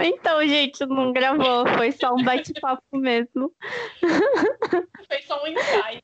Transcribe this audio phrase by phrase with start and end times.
[0.00, 3.52] Então, gente, não gravou, foi só um bate-papo mesmo.
[4.00, 6.02] Foi só um ensaio.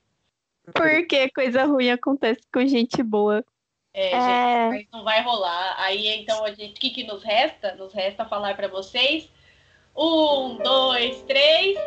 [0.72, 3.44] Porque coisa ruim acontece com gente boa.
[3.92, 4.70] É, É.
[4.70, 5.74] gente, mas não vai rolar.
[5.78, 7.74] Aí então a gente, o que, que nos resta?
[7.74, 9.30] Nos resta falar pra vocês.
[9.96, 11.78] Um, dois, três.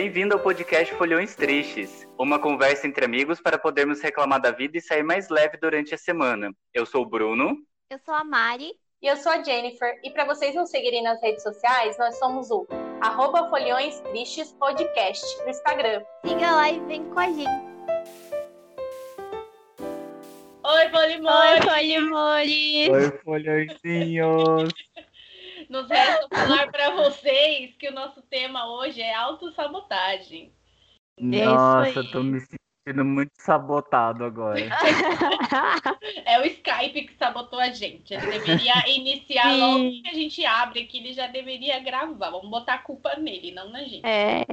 [0.00, 4.80] Bem-vindo ao podcast Folhões Tristes, uma conversa entre amigos para podermos reclamar da vida e
[4.80, 6.54] sair mais leve durante a semana.
[6.72, 7.54] Eu sou o Bruno.
[7.90, 8.72] Eu sou a Mari.
[9.02, 10.00] E eu sou a Jennifer.
[10.02, 12.66] E para vocês nos seguirem nas redes sociais, nós somos o
[13.02, 16.02] arroba Folhões Tristes Podcast no Instagram.
[16.24, 17.70] Siga lá e vem com a gente.
[20.64, 21.64] Oi, Oi, Polimões!
[21.66, 22.88] Polimores!
[22.88, 24.72] Oi, folhõezinhos!
[25.70, 30.52] Nos resta falar pra vocês que o nosso tema hoje é autossabotagem.
[31.16, 32.10] Nossa, aí.
[32.10, 34.58] tô me sentindo muito sabotado agora.
[36.26, 38.12] É o Skype que sabotou a gente.
[38.12, 39.60] Ele deveria iniciar Sim.
[39.60, 42.30] logo que a gente abre aqui, ele já deveria gravar.
[42.30, 44.04] Vamos botar a culpa nele, não na gente.
[44.04, 44.44] É,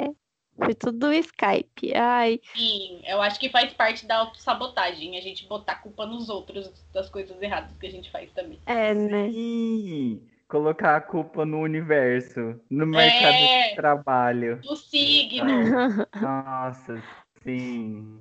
[0.56, 1.96] foi tudo Skype.
[1.96, 6.30] Ai, Sim, eu acho que faz parte da autossabotagem, a gente botar a culpa nos
[6.30, 8.60] outros das coisas erradas que a gente faz também.
[8.68, 9.32] é, né?
[9.32, 13.70] Sim, colocar a culpa no universo, no mercado É.
[13.70, 14.62] de trabalho.
[14.66, 15.46] O signo.
[16.22, 17.02] Nossa,
[17.44, 18.20] sim.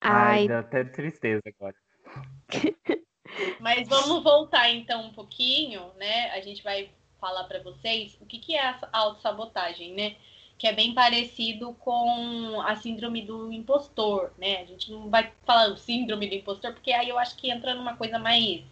[0.00, 1.76] Ai, Ai, dá até tristeza agora.
[3.60, 6.30] Mas vamos voltar então um pouquinho, né?
[6.32, 10.16] A gente vai falar para vocês o que, que é a autossabotagem, né?
[10.58, 14.60] Que é bem parecido com a síndrome do impostor, né?
[14.60, 17.74] A gente não vai falar o síndrome do impostor, porque aí eu acho que entra
[17.74, 18.62] numa coisa mais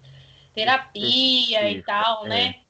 [0.52, 2.60] terapia e tal, é.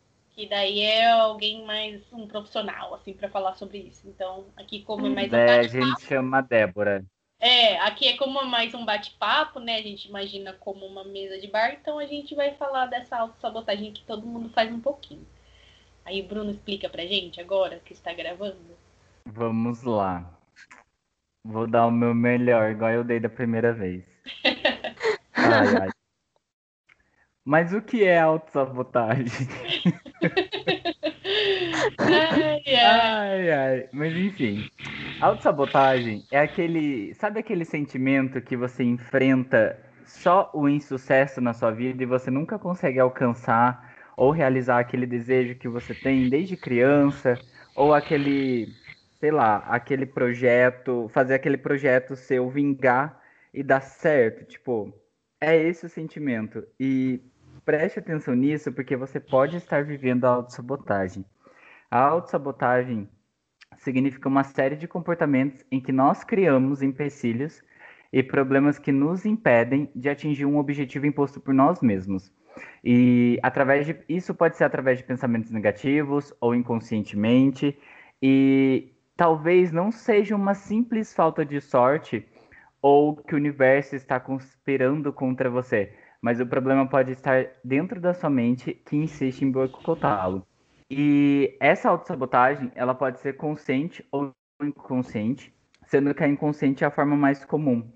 [0.41, 4.09] Que daí é alguém mais um profissional, assim, para falar sobre isso.
[4.09, 7.05] Então, aqui como é mais um É, a gente chama a Débora.
[7.39, 9.77] é, aqui é como mais um bate-papo, né?
[9.77, 13.93] A gente imagina como uma mesa de bar, então a gente vai falar dessa autossabotagem
[13.93, 15.27] que todo mundo faz um pouquinho.
[16.07, 18.57] Aí o Bruno explica pra gente agora que está gravando.
[19.27, 20.25] Vamos lá.
[21.45, 24.07] Vou dar o meu melhor, igual eu dei da primeira vez.
[25.37, 25.91] Ai, ai.
[27.45, 29.27] Mas o que é autossabotagem?
[31.99, 33.21] Ai, ai.
[33.31, 33.89] Ai, ai.
[33.93, 34.69] Mas enfim,
[35.21, 37.15] autossabotagem é aquele.
[37.15, 42.59] Sabe aquele sentimento que você enfrenta só o insucesso na sua vida e você nunca
[42.59, 47.39] consegue alcançar ou realizar aquele desejo que você tem desde criança?
[47.75, 48.69] Ou aquele,
[49.21, 53.21] sei lá, aquele projeto, fazer aquele projeto seu vingar
[53.55, 54.45] e dar certo?
[54.45, 54.93] Tipo,
[55.41, 56.67] é esse o sentimento.
[56.79, 57.21] E
[57.65, 61.25] preste atenção nisso, porque você pode estar vivendo a autossabotagem.
[61.91, 63.09] A autossabotagem
[63.79, 67.63] significa uma série de comportamentos em que nós criamos empecilhos
[68.13, 72.33] e problemas que nos impedem de atingir um objetivo imposto por nós mesmos.
[72.85, 77.79] E através de isso pode ser através de pensamentos negativos ou inconscientemente,
[78.21, 82.27] e talvez não seja uma simples falta de sorte
[82.83, 88.13] ou que o universo está conspirando contra você, mas o problema pode estar dentro da
[88.13, 90.47] sua mente que insiste em boicotá-lo.
[90.91, 95.55] E essa autossabotagem, ela pode ser consciente ou inconsciente,
[95.87, 97.89] sendo que a inconsciente é a forma mais comum.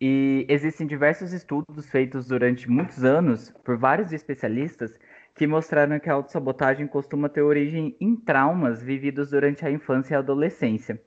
[0.00, 4.92] E existem diversos estudos feitos durante muitos anos por vários especialistas
[5.34, 10.16] que mostraram que a autossabotagem costuma ter origem em traumas vividos durante a infância e
[10.16, 11.00] a adolescência,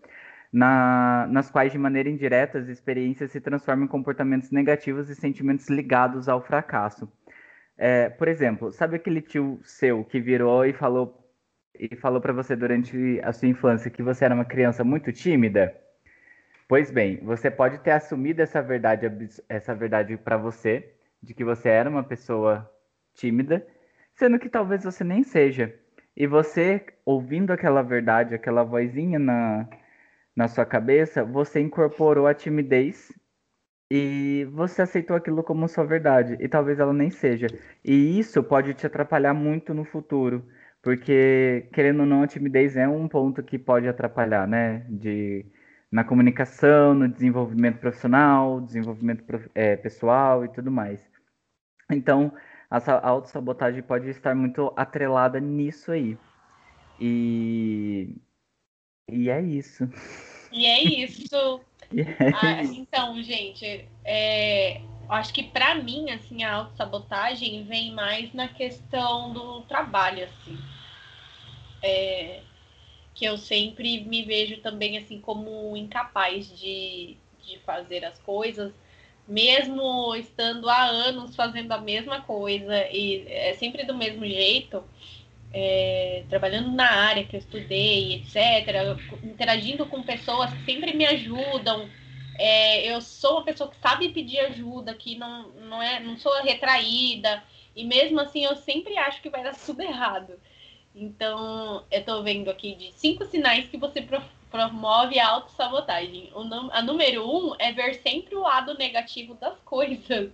[0.55, 5.67] na- nas quais, de maneira indireta, as experiências se transformam em comportamentos negativos e sentimentos
[5.69, 7.11] ligados ao fracasso.
[7.77, 11.21] É, por exemplo, sabe aquele tio seu que virou e falou
[11.77, 15.75] e falou para você durante a sua infância que você era uma criança muito tímida?
[16.69, 19.05] Pois bem, você pode ter assumido essa verdade,
[19.49, 22.69] essa verdade para você, de que você era uma pessoa
[23.13, 23.65] tímida,
[24.15, 25.75] sendo que talvez você nem seja.
[26.15, 29.67] E você, ouvindo aquela verdade, aquela vozinha na,
[30.35, 33.11] na sua cabeça, você incorporou a timidez
[33.91, 36.37] e você aceitou aquilo como sua verdade.
[36.39, 37.47] E talvez ela nem seja.
[37.83, 40.45] E isso pode te atrapalhar muito no futuro.
[40.81, 44.85] Porque, querendo ou não, a timidez é um ponto que pode atrapalhar, né?
[44.89, 45.45] De,
[45.91, 49.23] na comunicação, no desenvolvimento profissional, desenvolvimento
[49.55, 51.01] eh, pessoal e tudo mais.
[51.91, 52.33] Então,
[52.69, 56.17] a autossabotagem pode estar muito atrelada nisso aí.
[56.99, 58.15] E,
[59.09, 59.87] e é isso.
[60.55, 61.59] E é isso.
[61.95, 68.47] É Ah, então, gente, é, acho que pra mim, assim, a autossabotagem vem mais na
[68.47, 70.57] questão do trabalho, assim.
[71.83, 72.39] É,
[73.13, 78.73] que eu sempre me vejo também, assim, como incapaz de, de fazer as coisas,
[79.27, 84.83] mesmo estando há anos fazendo a mesma coisa e é sempre do mesmo jeito,
[85.57, 91.89] é, trabalhando na área que eu estudei, etc., interagindo com pessoas que sempre me ajudam.
[92.37, 96.33] É, eu sou uma pessoa que sabe pedir ajuda, que não, não, é, não sou
[96.43, 97.41] retraída,
[97.73, 100.33] e mesmo assim eu sempre acho que vai dar tudo errado.
[100.93, 104.05] Então, eu estou vendo aqui de cinco sinais que você
[104.51, 106.31] promove a autossabotagem.
[106.71, 110.31] A número um é ver sempre o lado negativo das coisas.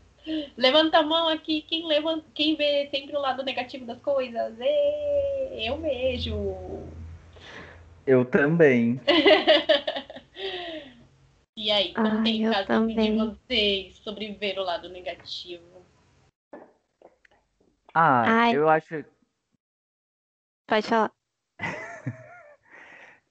[0.55, 4.55] Levanta a mão aqui, quem, levanta, quem vê sempre o lado negativo das coisas?
[4.59, 6.35] E, eu vejo.
[8.05, 8.99] Eu também.
[11.55, 15.85] e aí, contem Ai, caso de vocês sobre ver o lado negativo.
[17.93, 18.55] Ah, Ai.
[18.55, 19.03] eu acho
[20.71, 21.11] Pode falar.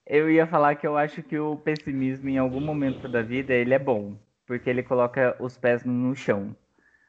[0.05, 3.73] eu ia falar que eu acho que o pessimismo em algum momento da vida ele
[3.73, 4.15] é bom,
[4.45, 6.55] porque ele coloca os pés no chão,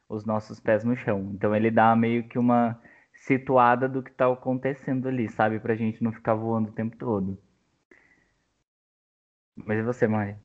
[0.07, 1.31] os nossos pés no chão.
[1.33, 2.79] Então ele dá meio que uma
[3.13, 7.37] situada do que está acontecendo ali, sabe, pra gente não ficar voando o tempo todo.
[9.55, 10.35] Mas e você, Mari?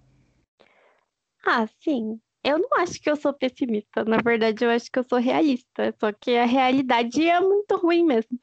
[1.44, 2.20] Ah, sim.
[2.44, 4.04] Eu não acho que eu sou pessimista.
[4.04, 5.94] Na verdade, eu acho que eu sou realista.
[5.98, 8.38] Só que a realidade é muito ruim mesmo.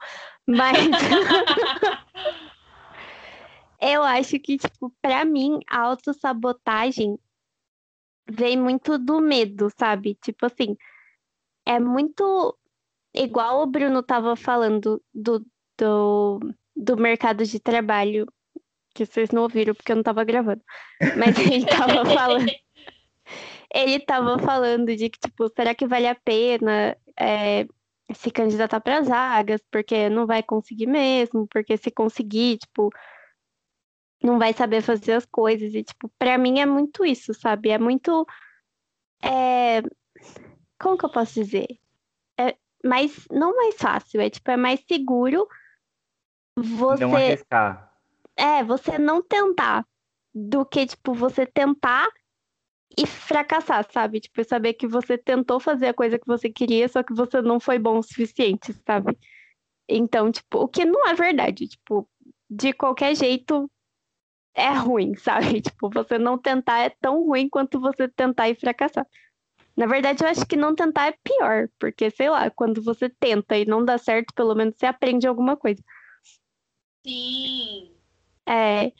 [0.45, 0.77] Mas
[3.81, 7.17] eu acho que, tipo, para mim, a autossabotagem
[8.27, 10.15] vem muito do medo, sabe?
[10.15, 10.75] Tipo assim,
[11.65, 12.57] é muito
[13.13, 15.45] igual o Bruno tava falando do,
[15.77, 16.39] do,
[16.75, 18.27] do mercado de trabalho,
[18.93, 20.61] que vocês não ouviram porque eu não tava gravando.
[21.17, 22.51] Mas ele tava falando.
[23.73, 27.67] Ele tava falando de que, tipo, será que vale a pena é,
[28.13, 32.89] se candidatar para as vagas, porque não vai conseguir mesmo, porque se conseguir, tipo,
[34.23, 35.73] não vai saber fazer as coisas.
[35.73, 37.69] E, tipo, para mim é muito isso, sabe?
[37.69, 38.25] É muito.
[39.23, 39.81] É...
[40.79, 41.67] Como que eu posso dizer?
[42.37, 43.27] É mais.
[43.31, 45.47] Não mais fácil, é tipo, é mais seguro
[46.57, 47.05] você.
[47.05, 47.93] Não arriscar.
[48.35, 49.85] É, você não tentar
[50.33, 52.07] do que, tipo, você tentar
[52.97, 54.19] e fracassar, sabe?
[54.19, 57.59] Tipo, saber que você tentou fazer a coisa que você queria, só que você não
[57.59, 59.17] foi bom o suficiente, sabe?
[59.87, 62.07] Então, tipo, o que não é verdade, tipo,
[62.49, 63.69] de qualquer jeito
[64.53, 65.61] é ruim, sabe?
[65.61, 69.05] Tipo, você não tentar é tão ruim quanto você tentar e fracassar.
[69.75, 73.57] Na verdade, eu acho que não tentar é pior, porque, sei lá, quando você tenta
[73.57, 75.83] e não dá certo, pelo menos você aprende alguma coisa.
[77.05, 77.91] Sim.
[78.47, 78.91] É,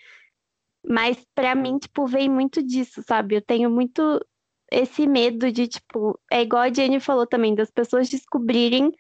[0.87, 3.35] mas para mim, tipo, vem muito disso, sabe?
[3.35, 4.23] Eu tenho muito
[4.71, 8.91] esse medo de, tipo, é igual a Jenny falou também, das pessoas descobrirem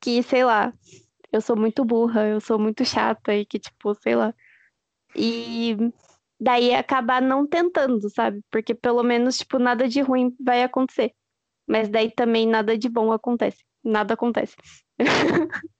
[0.00, 0.72] que, sei lá,
[1.32, 4.34] eu sou muito burra, eu sou muito chata e que, tipo, sei lá.
[5.14, 5.76] E
[6.40, 8.40] daí acabar não tentando, sabe?
[8.50, 11.12] Porque pelo menos, tipo, nada de ruim vai acontecer.
[11.66, 13.64] Mas daí também nada de bom acontece.
[13.82, 14.56] Nada acontece.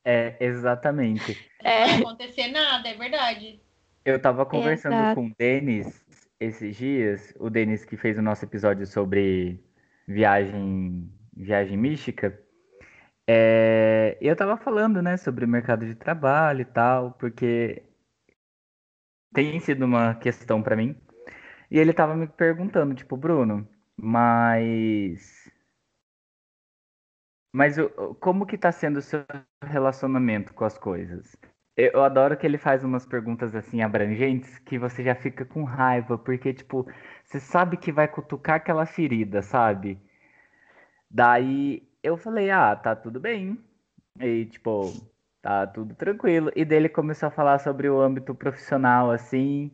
[0.05, 1.37] É, exatamente.
[1.61, 1.81] É.
[1.81, 3.61] Não vai acontecer nada, é verdade.
[4.05, 5.14] Eu tava conversando Exato.
[5.17, 6.05] com o Denis
[6.38, 9.61] esses dias, o Denis que fez o nosso episódio sobre
[10.06, 12.38] viagem, viagem mística.
[13.26, 17.82] É, eu tava falando, né, sobre o mercado de trabalho e tal, porque
[19.32, 20.96] tem sido uma questão para mim.
[21.70, 25.50] E ele tava me perguntando, tipo, Bruno, mas
[27.53, 27.77] mas
[28.20, 29.24] como que tá sendo o seu
[29.62, 31.34] relacionamento com as coisas?
[31.77, 36.19] Eu adoro que ele faz umas perguntas assim abrangentes que você já fica com raiva,
[36.19, 36.86] porque, tipo,
[37.24, 39.98] você sabe que vai cutucar aquela ferida, sabe?
[41.10, 43.58] Daí eu falei, ah, tá tudo bem.
[44.20, 44.93] E, tipo,
[45.46, 46.50] tá tudo tranquilo.
[46.56, 49.70] E dele começou a falar sobre o âmbito profissional, assim,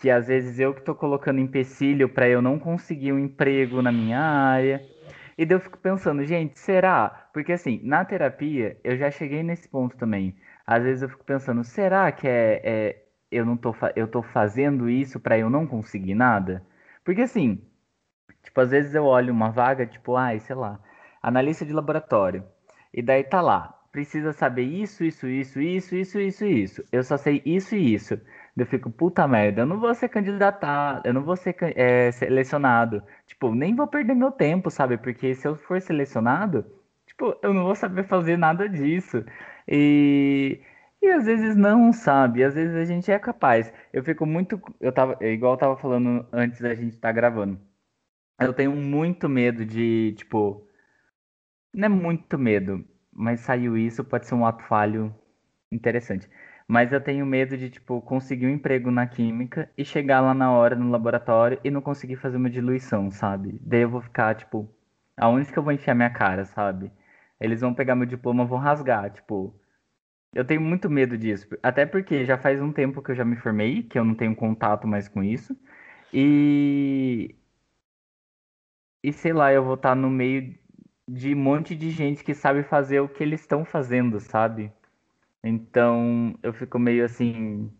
[0.00, 3.92] que às vezes eu que tô colocando empecilho para eu não conseguir um emprego na
[3.92, 4.82] minha área.
[5.38, 7.28] E daí eu fico pensando, gente, será?
[7.32, 10.34] Porque assim, na terapia eu já cheguei nesse ponto também
[10.66, 14.90] às vezes eu fico pensando, será que é, é eu não tô, eu tô fazendo
[14.90, 16.64] isso para eu não conseguir nada?
[17.04, 17.62] Porque assim,
[18.42, 20.80] tipo, às vezes eu olho uma vaga, tipo, ai, sei lá,
[21.22, 22.44] analista de laboratório.
[22.92, 26.84] E daí tá lá, precisa saber isso, isso, isso, isso, isso, isso, isso.
[26.92, 28.20] Eu só sei isso e isso.
[28.54, 33.02] Eu fico, puta merda, eu não vou ser candidatado, eu não vou ser é, selecionado.
[33.26, 34.98] Tipo, nem vou perder meu tempo, sabe?
[34.98, 36.66] Porque se eu for selecionado,
[37.06, 39.24] tipo, eu não vou saber fazer nada disso.
[39.66, 40.60] E,
[41.00, 42.44] e às vezes não, sabe?
[42.44, 43.72] Às vezes a gente é capaz.
[43.94, 44.60] Eu fico muito.
[44.78, 47.58] Eu tava, igual eu tava falando antes da gente estar tá gravando.
[48.40, 50.66] Eu tenho muito medo de, tipo.
[51.72, 52.84] Não é muito medo,
[53.16, 55.14] mas saiu isso, pode ser um ato falho
[55.72, 56.28] interessante.
[56.68, 60.50] Mas eu tenho medo de, tipo, conseguir um emprego na química e chegar lá na
[60.52, 63.58] hora no laboratório e não conseguir fazer uma diluição, sabe?
[63.62, 64.68] Daí eu vou ficar, tipo,
[65.16, 66.92] Aonde que eu vou enfiar minha cara, sabe?
[67.40, 69.54] Eles vão pegar meu diploma, vão rasgar, tipo.
[70.34, 73.36] Eu tenho muito medo disso, até porque já faz um tempo que eu já me
[73.36, 75.56] formei, que eu não tenho contato mais com isso.
[76.12, 77.36] E
[79.02, 80.58] e sei lá, eu vou estar no meio
[81.08, 84.72] de um monte de gente que sabe fazer o que eles estão fazendo, sabe?
[85.44, 87.72] Então eu fico meio assim,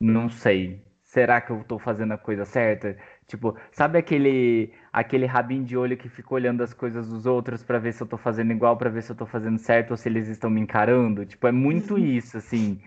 [0.00, 0.84] não sei.
[1.02, 2.96] Será que eu tô fazendo a coisa certa?
[3.26, 7.78] Tipo, sabe aquele aquele rabinho de olho que fica olhando as coisas dos outros para
[7.80, 10.08] ver se eu tô fazendo igual, para ver se eu tô fazendo certo ou se
[10.08, 11.26] eles estão me encarando?
[11.26, 11.98] Tipo, é muito Uhum.
[11.98, 12.80] isso, assim.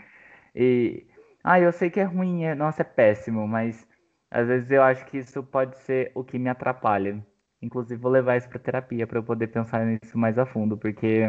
[0.55, 1.05] E
[1.43, 2.55] ah, eu sei que é ruim, é...
[2.55, 3.87] nossa, é péssimo, mas
[4.31, 7.25] às vezes eu acho que isso pode ser o que me atrapalha.
[7.63, 11.21] Inclusive, vou levar isso pra terapia para eu poder pensar nisso mais a fundo, porque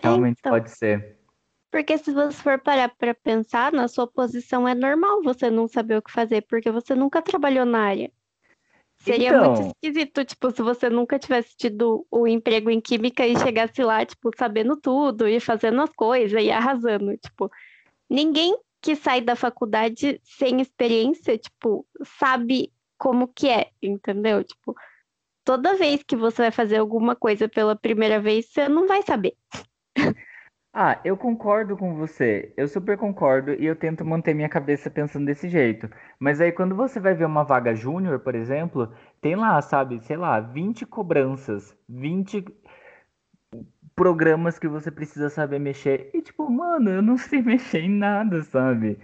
[0.00, 0.52] realmente então.
[0.52, 1.18] pode ser.
[1.72, 5.98] Porque se você for parar pra pensar, na sua posição é normal você não saber
[5.98, 8.12] o que fazer, porque você nunca trabalhou na área.
[8.98, 13.36] Seria muito Então, esquisito, tipo, se você nunca tivesse tido o emprego em química e
[13.36, 17.16] chegasse lá, tipo, sabendo tudo e fazendo as coisas e arrasando.
[17.18, 17.50] Tipo,
[18.08, 21.84] ninguém que sai da faculdade sem experiência, tipo,
[22.18, 24.42] sabe como que é, entendeu?
[24.44, 24.74] Tipo,
[25.44, 29.34] toda vez que você vai fazer alguma coisa pela primeira vez, você não vai saber.
[30.78, 32.52] Ah, eu concordo com você.
[32.54, 35.88] Eu super concordo e eu tento manter minha cabeça pensando desse jeito.
[36.18, 40.18] Mas aí quando você vai ver uma vaga júnior, por exemplo, tem lá, sabe, sei
[40.18, 42.44] lá, 20 cobranças, 20
[43.94, 46.10] programas que você precisa saber mexer.
[46.12, 48.98] E tipo, mano, eu não sei mexer em nada, sabe?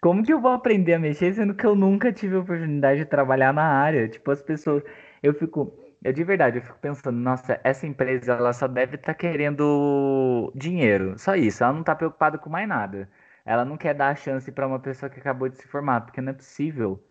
[0.00, 3.06] Como que eu vou aprender a mexer sendo que eu nunca tive a oportunidade de
[3.06, 4.08] trabalhar na área?
[4.08, 4.82] Tipo, as pessoas,
[5.22, 5.72] eu fico,
[6.04, 11.18] eu de verdade, eu fico pensando, nossa, essa empresa ela só deve estar querendo dinheiro,
[11.18, 11.64] só isso.
[11.64, 13.10] Ela não tá preocupada com mais nada.
[13.44, 16.20] Ela não quer dar a chance para uma pessoa que acabou de se formar, porque
[16.20, 17.02] não é possível.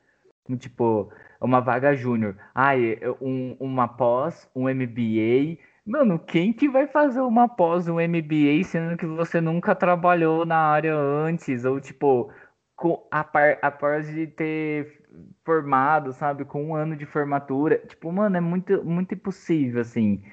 [0.59, 2.37] Tipo, uma vaga júnior.
[2.55, 5.57] Ai, um, uma pós, um MBA.
[5.85, 10.57] Mano, quem que vai fazer uma pós, um MBA, sendo que você nunca trabalhou na
[10.57, 11.65] área antes?
[11.65, 12.31] Ou, tipo,
[12.77, 15.03] com, a par, após de ter
[15.43, 17.79] formado, sabe, com um ano de formatura.
[17.79, 20.23] Tipo, mano, é muito, muito impossível, assim.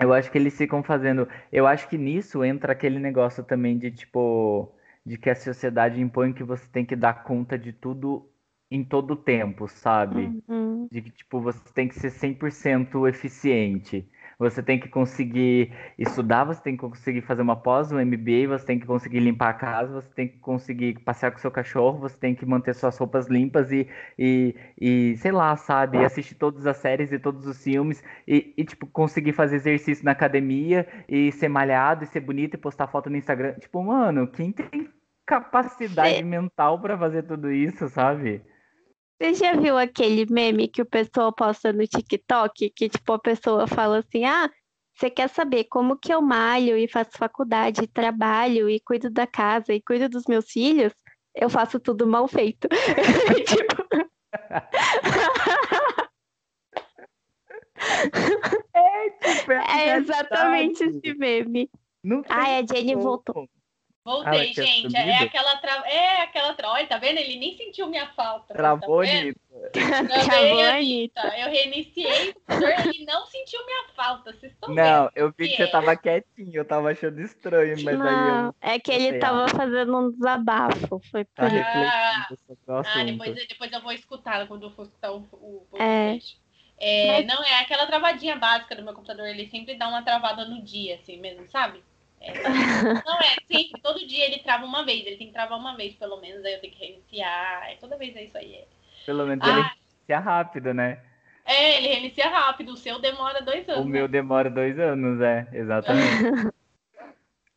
[0.00, 1.28] Eu acho que eles ficam fazendo.
[1.52, 4.72] Eu acho que nisso entra aquele negócio também de, tipo,
[5.04, 8.30] de que a sociedade impõe que você tem que dar conta de tudo
[8.70, 10.40] em todo o tempo, sabe?
[10.46, 10.86] Uhum.
[10.92, 14.08] De que, tipo, você tem que ser 100% eficiente.
[14.38, 18.64] Você tem que conseguir estudar, você tem que conseguir fazer uma pós, um MBA, você
[18.64, 22.16] tem que conseguir limpar a casa, você tem que conseguir passear com seu cachorro, você
[22.16, 26.04] tem que manter suas roupas limpas e, e, e sei lá, sabe?
[26.04, 30.12] Assistir todas as séries e todos os filmes e, e, tipo, conseguir fazer exercício na
[30.12, 33.54] academia e ser malhado e ser bonito e postar foto no Instagram.
[33.54, 34.88] Tipo, mano, quem tem
[35.26, 38.42] capacidade Cê- mental pra fazer tudo isso, sabe?
[39.20, 42.70] Você já viu aquele meme que o pessoal posta no TikTok?
[42.70, 44.48] Que, tipo, a pessoa fala assim: Ah,
[44.94, 49.74] você quer saber como que eu malho e faço faculdade, trabalho e cuido da casa
[49.74, 50.92] e cuido dos meus filhos?
[51.34, 52.68] Eu faço tudo mal feito.
[53.46, 53.88] Tipo,
[59.20, 61.70] Tipo, a é exatamente esse meme.
[62.02, 63.48] Não Ai, a Jenny voltou.
[64.08, 64.96] Voltei, tinha gente.
[64.96, 65.82] É aquela tra...
[65.86, 66.70] É aquela tra...
[66.70, 67.18] Olha, tá vendo?
[67.18, 68.54] Ele nem sentiu minha falta.
[68.54, 69.10] Travou, tá?
[69.10, 69.40] Anitta.
[69.72, 71.20] Travou, Anitta.
[71.20, 71.38] Anitta.
[71.38, 74.32] Eu reiniciei o computador, ele não sentiu minha falta.
[74.32, 75.66] Vocês estão Não, eu vi que que você é?
[75.66, 79.48] tava quietinho, eu tava achando estranho, mas aí Não, eu é que ele sei, tava
[79.48, 81.00] fazendo um desabafo.
[81.10, 81.64] Foi por tá isso.
[82.68, 83.04] Ah, assunto.
[83.04, 86.12] depois, depois eu vou escutar quando eu for escutar o, o É.
[86.12, 86.40] podcast.
[86.80, 89.26] É, Mas- Não, é aquela travadinha básica do meu computador.
[89.26, 91.82] Ele sempre dá uma travada no dia, assim mesmo, sabe?
[92.20, 92.32] É,
[93.04, 95.06] não é, sempre, todo dia ele trava uma vez.
[95.06, 96.44] Ele tem que travar uma vez, pelo menos.
[96.44, 97.70] Aí eu tenho que reiniciar.
[97.70, 98.54] É, toda vez é isso aí.
[98.54, 98.66] É,
[99.06, 99.50] Pelo menos Ah.
[99.50, 99.60] ele
[99.98, 101.02] inicia rápido, né?
[101.44, 102.72] É, ele reinicia rápido.
[102.72, 103.84] O seu demora dois anos.
[103.84, 106.52] O meu demora dois anos, é, exatamente.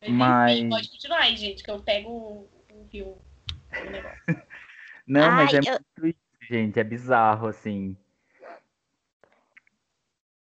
[0.00, 3.18] Mas, Mas- enfim, pode continuar aí, gente, que eu pego o, o fio
[3.84, 4.18] do negócio.
[5.06, 7.96] Não, mas Ai, é eu- muito isso, gente, é bizarro, assim.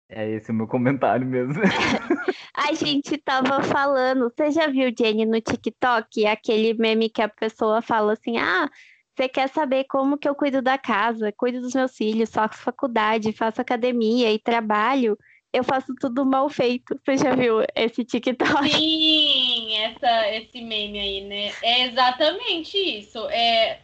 [0.08, 1.54] É esse o meu comentário mesmo.
[2.56, 7.82] A gente tava falando, você já viu, Jenny, no TikTok, aquele meme que a pessoa
[7.82, 8.70] fala assim: Ah,
[9.16, 13.32] você quer saber como que eu cuido da casa, cuido dos meus filhos, faço faculdade,
[13.32, 15.16] faço academia e trabalho,
[15.52, 17.00] eu faço tudo mal feito.
[17.04, 18.68] Você já viu esse TikTok?
[18.70, 21.52] Sim, essa, esse meme aí, né?
[21.62, 23.18] É exatamente isso.
[23.30, 23.80] É,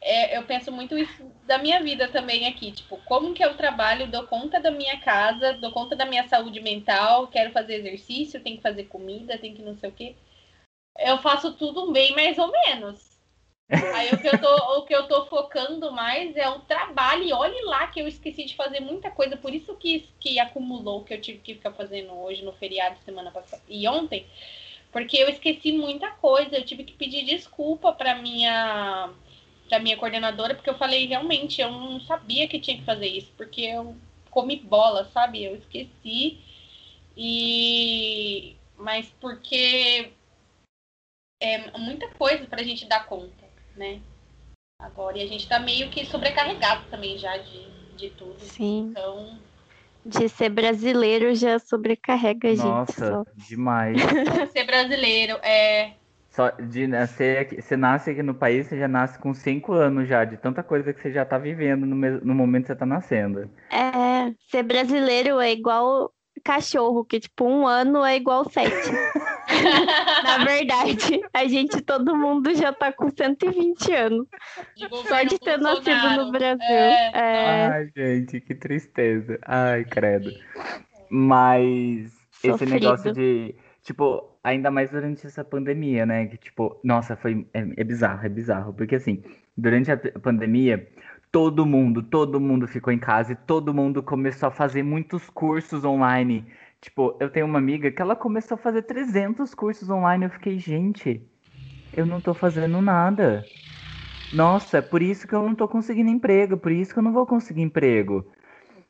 [0.00, 2.72] é, eu penso muito isso da minha vida também aqui.
[2.72, 6.60] Tipo, como que eu trabalho, dou conta da minha casa, dou conta da minha saúde
[6.60, 10.14] mental, quero fazer exercício, tenho que fazer comida, tenho que não sei o quê.
[10.98, 13.18] Eu faço tudo bem mais ou menos.
[13.70, 17.24] Aí o que, eu tô, o que eu tô focando mais é o trabalho.
[17.24, 21.04] E olhe lá que eu esqueci de fazer muita coisa, por isso que, que acumulou
[21.04, 24.26] que eu tive que ficar fazendo hoje no feriado semana passada e ontem.
[24.90, 29.12] Porque eu esqueci muita coisa, eu tive que pedir desculpa para minha
[29.68, 33.30] para minha coordenadora, porque eu falei realmente, eu não sabia que tinha que fazer isso,
[33.36, 33.94] porque eu
[34.30, 35.44] comi bola, sabe?
[35.44, 36.38] Eu esqueci.
[37.16, 40.12] E mas porque
[41.42, 43.44] é muita coisa para a gente dar conta,
[43.76, 44.00] né?
[44.80, 48.38] Agora, e a gente está meio que sobrecarregado também já de, de tudo.
[48.38, 48.90] Sim.
[48.90, 49.38] Então.
[50.06, 52.64] De ser brasileiro já sobrecarrega a gente.
[52.64, 53.24] Nossa, Só.
[53.48, 53.98] demais.
[54.52, 55.94] ser brasileiro é.
[56.38, 60.06] Só de nascer aqui, você nasce aqui no país, você já nasce com cinco anos
[60.06, 62.86] já, de tanta coisa que você já tá vivendo no, no momento que você tá
[62.86, 63.50] nascendo.
[63.72, 66.12] É, ser brasileiro é igual
[66.44, 68.70] cachorro, que tipo, um ano é igual sete.
[70.22, 74.28] Na verdade, a gente, todo mundo já tá com 120 anos.
[74.76, 76.24] de Só de ter nascido Bolsonaro.
[76.26, 76.60] no Brasil.
[76.60, 79.40] É, É, Ai, gente, que tristeza.
[79.44, 80.30] Ai, credo.
[81.10, 82.12] Mas
[82.44, 82.74] esse Sofrido.
[82.74, 83.56] negócio de,
[83.88, 86.26] tipo, ainda mais durante essa pandemia, né?
[86.26, 87.48] Que, tipo, nossa, foi.
[87.54, 88.74] É, é bizarro, é bizarro.
[88.74, 89.22] Porque, assim,
[89.56, 90.86] durante a pandemia,
[91.32, 95.84] todo mundo, todo mundo ficou em casa e todo mundo começou a fazer muitos cursos
[95.84, 96.46] online.
[96.82, 100.24] Tipo, eu tenho uma amiga que ela começou a fazer 300 cursos online.
[100.26, 101.26] Eu fiquei, gente,
[101.92, 103.50] eu não tô fazendo nada.
[104.30, 107.26] Nossa, por isso que eu não tô conseguindo emprego, por isso que eu não vou
[107.26, 108.26] conseguir emprego.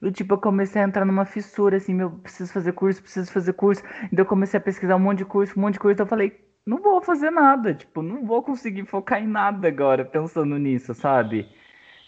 [0.00, 3.52] Eu, tipo, eu comecei a entrar numa fissura, assim, meu, preciso fazer curso, preciso fazer
[3.54, 3.82] curso.
[4.06, 5.94] Então eu comecei a pesquisar um monte de curso, um monte de curso.
[5.94, 10.04] Então eu falei, não vou fazer nada, tipo, não vou conseguir focar em nada agora,
[10.04, 11.48] pensando nisso, sabe?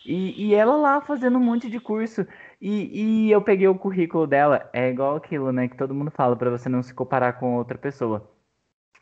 [0.06, 2.26] E, e ela lá fazendo um monte de curso.
[2.60, 6.36] E, e eu peguei o currículo dela, é igual aquilo, né, que todo mundo fala
[6.36, 8.30] pra você não se comparar com outra pessoa.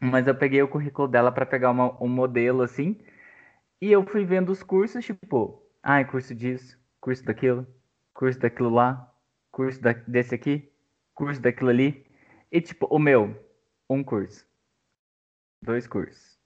[0.01, 2.99] Mas eu peguei o currículo dela pra pegar uma- um modelo, assim,
[3.81, 7.67] e eu fui vendo os cursos, tipo, ai, curso disso, curso daquilo,
[8.19, 9.15] curso daquilo lá,
[9.53, 10.69] curso da- desse aqui,
[11.15, 12.05] curso daquilo ali.
[12.51, 13.33] E tipo, o meu,
[13.89, 14.45] um curso.
[15.63, 16.37] Dois cursos.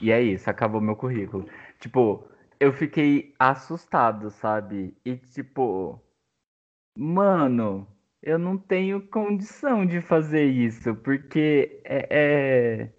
[0.00, 1.48] E é isso, acabou meu currículo.
[1.80, 2.28] Tipo,
[2.60, 4.96] eu fiquei assustado, sabe?
[5.04, 6.00] E tipo,
[6.96, 7.84] mano,
[8.22, 12.06] eu não tenho condição de fazer isso, porque é,
[12.84, 12.92] é-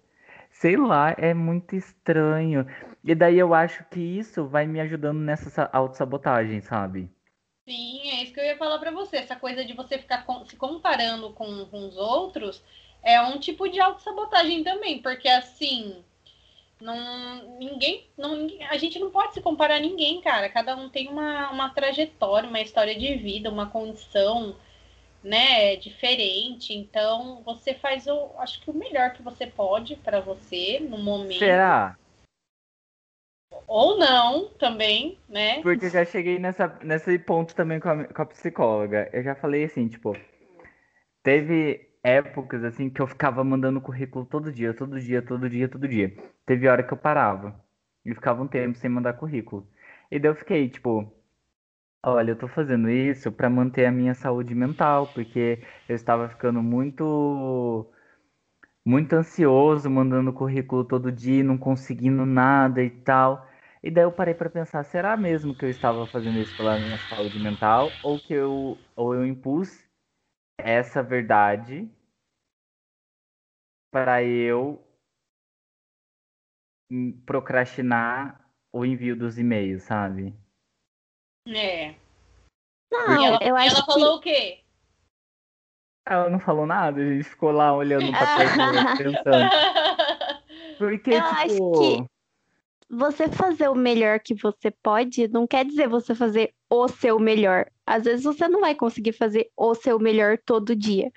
[0.50, 2.66] sei lá, é muito estranho.
[3.02, 7.10] E daí eu acho que isso vai me ajudando nessa sa- autossabotagem, sabe?
[7.70, 9.18] Sim, é isso que eu ia falar pra você.
[9.18, 12.60] Essa coisa de você ficar se comparando com, com os outros
[13.00, 16.02] é um tipo de autossabotagem também, porque assim,
[16.80, 20.48] não, ninguém, não, a gente não pode se comparar a ninguém, cara.
[20.48, 24.56] Cada um tem uma, uma trajetória, uma história de vida, uma condição,
[25.22, 26.74] né, diferente.
[26.74, 31.38] Então, você faz o, acho que o melhor que você pode pra você no momento,
[31.38, 31.96] Será?
[33.66, 35.62] Ou não, também, né?
[35.62, 39.08] Porque eu já cheguei nessa, nesse ponto também com a, com a psicóloga.
[39.12, 40.16] Eu já falei assim, tipo,
[41.22, 45.88] teve épocas assim que eu ficava mandando currículo todo dia, todo dia, todo dia, todo
[45.88, 46.14] dia.
[46.46, 47.60] Teve hora que eu parava
[48.04, 49.66] e ficava um tempo sem mandar currículo.
[50.10, 51.12] E daí eu fiquei, tipo,
[52.02, 56.62] olha, eu tô fazendo isso pra manter a minha saúde mental, porque eu estava ficando
[56.62, 57.86] muito
[58.84, 63.46] muito ansioso, mandando currículo todo dia, não conseguindo nada e tal.
[63.82, 66.98] E daí eu parei pra pensar, será mesmo que eu estava fazendo isso pela minha
[66.98, 69.84] saúde mental ou que eu ou eu impus
[70.58, 71.88] essa verdade
[73.90, 74.84] para eu
[77.24, 78.40] procrastinar
[78.72, 80.34] o envio dos e-mails, sabe?
[81.46, 81.94] É.
[82.90, 84.60] Não, E ela, eu acho ela que falou o quê?
[86.06, 89.50] Ela não falou nada, a gente ficou lá olhando pra coisa, pensando.
[90.78, 92.04] Porque, Eu acho tipo, que-
[92.92, 97.66] você fazer o melhor que você pode não quer dizer você fazer o seu melhor.
[97.86, 101.10] Às vezes você não vai conseguir fazer o seu melhor todo dia.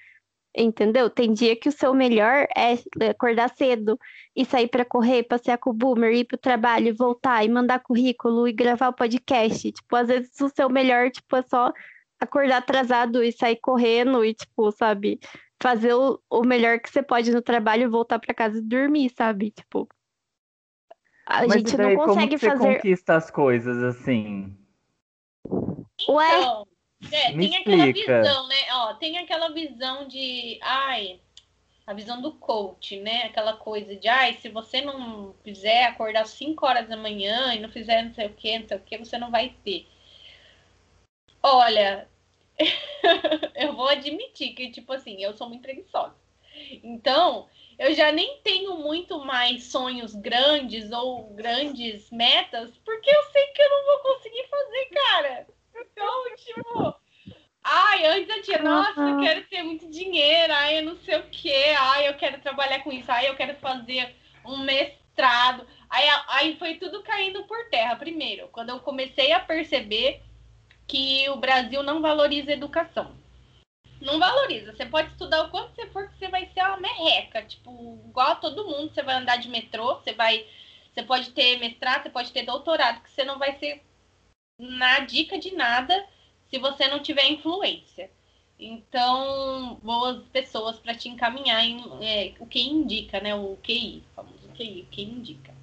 [0.55, 1.09] Entendeu?
[1.09, 2.77] Tem dia que o seu melhor é
[3.09, 3.99] acordar cedo
[4.35, 7.79] e sair pra correr, passear com o boomer, ir pro trabalho, e voltar e mandar
[7.79, 9.71] currículo e gravar o podcast.
[9.71, 11.73] Tipo, às vezes o seu melhor, tipo, é só
[12.23, 15.19] acordar atrasado e sair correndo e, tipo, sabe,
[15.61, 19.51] fazer o, o melhor que você pode no trabalho, voltar pra casa e dormir, sabe?
[19.51, 19.87] Tipo,
[21.25, 22.75] a mas gente e daí, não como consegue que você fazer.
[22.75, 24.57] conquista as coisas assim?
[26.09, 26.67] Ué, Então,
[27.11, 28.21] é, Me tem aquela explica.
[28.21, 28.55] visão, né?
[28.71, 31.19] Ó, tem aquela visão de, ai,
[31.85, 33.23] a visão do coach, né?
[33.25, 37.59] Aquela coisa de, ai, se você não fizer acordar às 5 horas da manhã e
[37.59, 39.87] não fizer não sei o que, não sei o que, você não vai ter.
[41.41, 42.07] Olha,
[43.55, 46.15] eu vou admitir que, tipo assim, eu sou muito preguiçosa.
[46.83, 47.47] Então,
[47.79, 53.61] eu já nem tenho muito mais sonhos grandes ou grandes metas, porque eu sei que
[53.61, 55.47] eu não vou conseguir fazer, cara.
[55.75, 56.95] Então, tipo,
[57.63, 61.29] ai, antes eu tinha, nossa, eu quero ter muito dinheiro, ai, eu não sei o
[61.29, 65.65] quê, ai, eu quero trabalhar com isso, ai, eu quero fazer um mestrado.
[65.89, 67.95] Aí, aí foi tudo caindo por terra.
[67.95, 70.21] Primeiro, quando eu comecei a perceber
[70.87, 73.15] que o Brasil não valoriza educação
[74.03, 74.73] não valoriza.
[74.73, 77.41] Você pode estudar o quanto você for, que você vai ser uma merreca.
[77.43, 80.45] Tipo, igual a todo mundo, você vai andar de metrô, você vai.
[80.93, 83.81] Você pode ter mestrado, você pode ter doutorado, que você não vai ser
[84.59, 86.05] na dica de nada
[86.49, 88.11] se você não tiver influência.
[88.59, 93.33] Então, boas pessoas para te encaminhar em é, o que indica, né?
[93.33, 95.53] O QI, famoso QI, o que indica.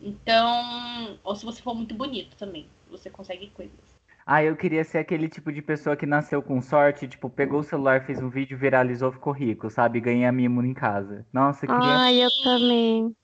[0.00, 3.89] Então, ou se você for muito bonito também, você consegue coisas.
[4.32, 7.64] Ah, eu queria ser aquele tipo de pessoa que nasceu com sorte, tipo, pegou o
[7.64, 9.98] celular, fez um vídeo, viralizou, ficou rico, sabe?
[9.98, 11.26] Ganhei mimo em casa.
[11.32, 11.96] Nossa, eu queria.
[11.96, 13.16] Ai, eu também.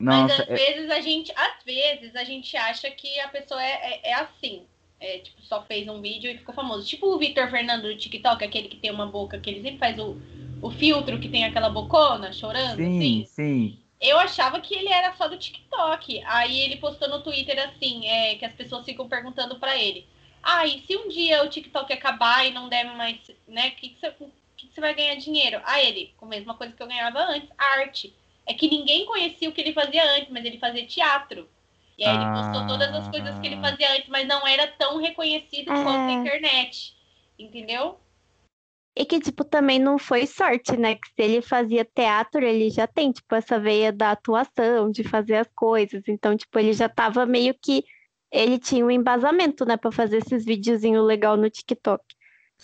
[0.00, 0.54] Nossa, Mas às é...
[0.54, 4.64] vezes a gente, às vezes a gente acha que a pessoa é, é, é assim.
[4.98, 6.88] É, tipo, só fez um vídeo e ficou famoso.
[6.88, 9.98] Tipo o Vitor Fernando do TikTok, aquele que tem uma boca, que ele sempre faz
[9.98, 10.16] o,
[10.62, 12.76] o filtro que tem aquela bocona chorando.
[12.76, 13.26] Sim, assim.
[13.26, 13.81] sim.
[14.02, 16.20] Eu achava que ele era só do TikTok.
[16.26, 20.08] Aí ele postou no Twitter assim, é, que as pessoas ficam perguntando para ele.
[20.42, 23.68] Ah, e se um dia o TikTok acabar e não der mais, né?
[23.68, 24.10] O que, que, você,
[24.56, 25.62] que, que você vai ganhar dinheiro?
[25.64, 28.12] Ah, ele, com a mesma coisa que eu ganhava antes, arte.
[28.44, 31.48] É que ninguém conhecia o que ele fazia antes, mas ele fazia teatro.
[31.96, 33.60] E aí ele postou todas as coisas que ele ah.
[33.60, 36.14] fazia antes, mas não era tão reconhecido quanto a é.
[36.14, 36.92] internet.
[37.38, 38.00] Entendeu?
[38.94, 40.96] E que, tipo, também não foi sorte, né?
[40.96, 45.36] Que se ele fazia teatro, ele já tem, tipo, essa veia da atuação, de fazer
[45.36, 46.02] as coisas.
[46.06, 47.84] Então, tipo, ele já tava meio que.
[48.30, 52.02] Ele tinha um embasamento, né, pra fazer esses videozinhos legal no TikTok.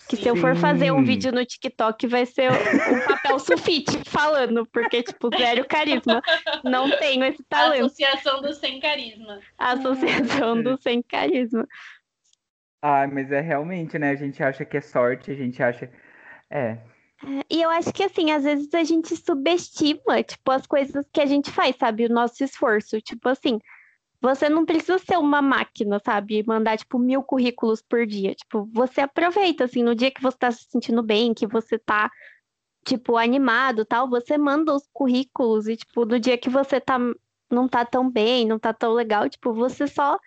[0.08, 4.66] Que se eu for fazer um vídeo no TikTok, vai ser um papel sulfite falando,
[4.66, 6.22] porque, tipo, zero carisma.
[6.64, 7.86] Não tenho esse talento.
[7.86, 9.40] Associação do sem carisma.
[9.58, 11.66] Associação do sem carisma.
[12.80, 14.10] Ah, mas é realmente, né?
[14.10, 15.90] A gente acha que é sorte, a gente acha
[16.50, 16.58] é.
[16.60, 17.44] é.
[17.50, 21.26] E eu acho que assim, às vezes a gente subestima, tipo, as coisas que a
[21.26, 22.06] gente faz, sabe?
[22.06, 23.00] O nosso esforço.
[23.00, 23.58] Tipo assim,
[24.20, 26.44] você não precisa ser uma máquina, sabe?
[26.46, 28.34] Mandar, tipo, mil currículos por dia.
[28.34, 32.10] Tipo, você aproveita, assim, no dia que você tá se sentindo bem, que você tá,
[32.84, 36.98] tipo, animado tal, você manda os currículos e, tipo, no dia que você tá,
[37.50, 40.18] não tá tão bem, não tá tão legal, tipo, você só,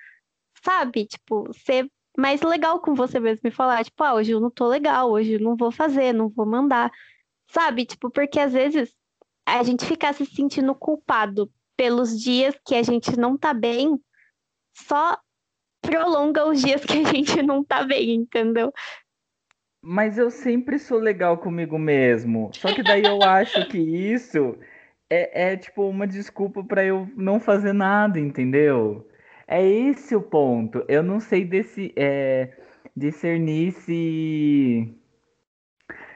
[0.63, 1.05] sabe?
[1.05, 4.67] Tipo, você mais legal com você mesmo e falar, tipo, ah, hoje eu não tô
[4.67, 6.91] legal, hoje eu não vou fazer, não vou mandar.
[7.49, 7.85] Sabe?
[7.85, 8.93] Tipo, porque às vezes
[9.45, 13.99] a gente ficar se sentindo culpado pelos dias que a gente não tá bem,
[14.73, 15.17] só
[15.81, 18.71] prolonga os dias que a gente não tá bem, entendeu?
[19.83, 22.51] Mas eu sempre sou legal comigo mesmo.
[22.53, 24.55] Só que daí eu acho que isso
[25.09, 29.07] é, é tipo uma desculpa para eu não fazer nada, entendeu?
[29.51, 30.85] É esse o ponto.
[30.87, 32.57] Eu não sei desse, é,
[32.95, 34.97] discernir se.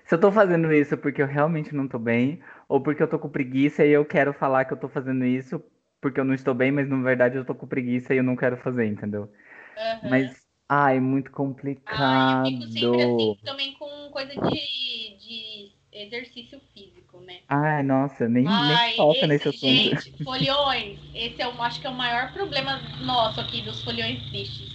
[0.05, 3.19] Se eu tô fazendo isso porque eu realmente não tô bem, ou porque eu tô
[3.19, 5.61] com preguiça e eu quero falar que eu tô fazendo isso
[6.01, 8.35] porque eu não estou bem, mas na verdade eu tô com preguiça e eu não
[8.35, 9.31] quero fazer, entendeu?
[9.77, 10.09] Uhum.
[10.09, 11.87] Mas, ai, muito complicado.
[11.87, 17.39] Ai, eu fico sempre assim também com coisa de, de exercício físico, né?
[17.47, 19.67] Ai, nossa, nem, Ai, nem toca nesse assunto.
[19.67, 24.21] Gente, foliões, esse é o, acho que é o maior problema nosso aqui dos foliões
[24.29, 24.69] tristes.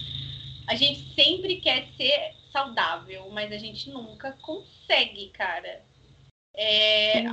[0.67, 5.81] A gente sempre quer ser saudável, mas a gente nunca consegue, cara.
[6.53, 7.23] É,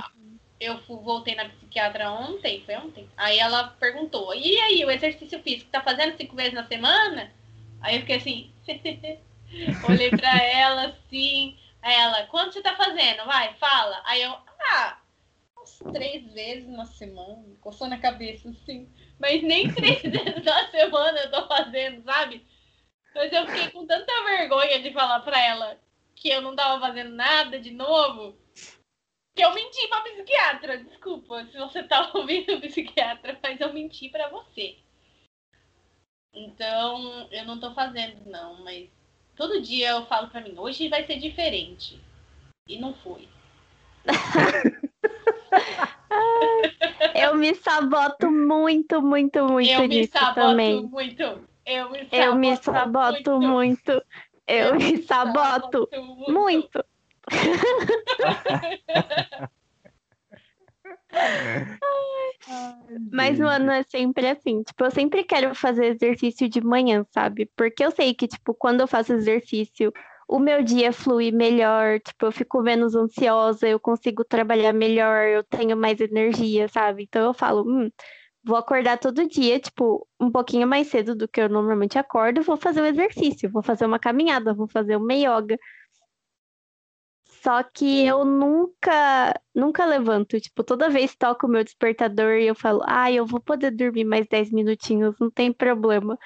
[0.59, 3.07] eu voltei na psiquiatra ontem, foi ontem.
[3.15, 7.31] Aí ela perguntou: e aí, o exercício físico tá fazendo cinco vezes na semana?
[7.81, 8.51] Aí eu fiquei assim,
[9.89, 11.57] olhei pra ela assim.
[11.81, 13.25] Ela, quanto você tá fazendo?
[13.25, 14.01] Vai, fala.
[14.05, 14.99] Aí eu, ah,
[15.57, 18.91] uns três vezes na semana, coçando a cabeça assim.
[19.19, 22.45] Mas nem três vezes na semana eu tô fazendo, sabe?
[23.15, 25.79] Mas eu fiquei com tanta vergonha de falar pra ela
[26.15, 28.37] que eu não tava fazendo nada de novo,
[29.33, 30.83] que eu menti pra psiquiatra.
[30.83, 34.77] Desculpa se você tá ouvindo psiquiatra, mas eu menti pra você.
[36.33, 38.89] Então, eu não tô fazendo, não, mas
[39.39, 41.97] Todo dia eu falo para mim, hoje vai ser diferente.
[42.67, 43.25] E não foi.
[47.15, 50.83] eu me saboto muito, muito, muito eu me saboto também.
[50.83, 51.23] Muito.
[51.65, 53.47] Eu me saboto, eu me saboto muito.
[53.47, 54.03] muito.
[54.45, 56.33] Eu, eu me saboto, saboto muito.
[56.33, 56.83] muito.
[63.11, 64.63] Mas, mano, é sempre assim.
[64.63, 67.49] Tipo, eu sempre quero fazer exercício de manhã, sabe?
[67.55, 69.91] Porque eu sei que, tipo, quando eu faço exercício
[70.29, 75.43] o meu dia flui melhor, tipo, eu fico menos ansiosa, eu consigo trabalhar melhor, eu
[75.43, 77.03] tenho mais energia, sabe?
[77.03, 77.89] Então eu falo, hum,
[78.43, 82.57] vou acordar todo dia, tipo, um pouquinho mais cedo do que eu normalmente acordo, vou
[82.57, 85.57] fazer um exercício, vou fazer uma caminhada, vou fazer uma yoga.
[87.41, 90.39] Só que eu nunca, nunca levanto.
[90.39, 94.03] Tipo, toda vez toco o meu despertador e eu falo, ah, eu vou poder dormir
[94.03, 96.17] mais 10 minutinhos, não tem problema.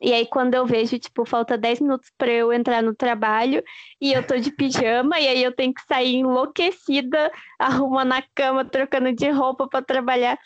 [0.00, 3.62] E aí, quando eu vejo, tipo, falta 10 minutos para eu entrar no trabalho
[4.00, 8.64] e eu tô de pijama, e aí eu tenho que sair enlouquecida, arrumando a cama,
[8.64, 10.38] trocando de roupa para trabalhar.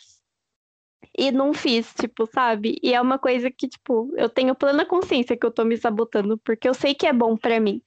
[1.17, 2.77] E não fiz, tipo, sabe?
[2.83, 6.37] E é uma coisa que, tipo, eu tenho plena consciência que eu tô me sabotando,
[6.39, 7.81] porque eu sei que é bom para mim.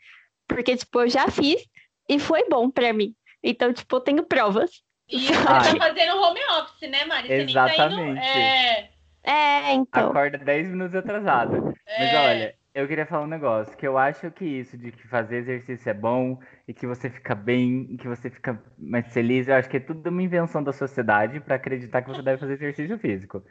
[0.48, 1.62] Porque, tipo, eu já fiz
[2.08, 3.14] e foi bom para mim.
[3.42, 4.82] Então, tipo, eu tenho provas.
[5.08, 7.28] E você tá fazendo home office, né, Mari?
[7.28, 7.96] Você Exatamente.
[7.96, 8.38] nem tá indo.
[8.38, 8.90] É...
[9.24, 10.10] É, então.
[10.10, 11.74] Acorda 10 minutos atrasado.
[11.86, 11.98] É.
[11.98, 15.38] Mas olha, eu queria falar um negócio, que eu acho que isso de que fazer
[15.38, 19.56] exercício é bom e que você fica bem, e que você fica mais feliz, eu
[19.56, 22.98] acho que é tudo uma invenção da sociedade para acreditar que você deve fazer exercício
[22.98, 23.42] físico.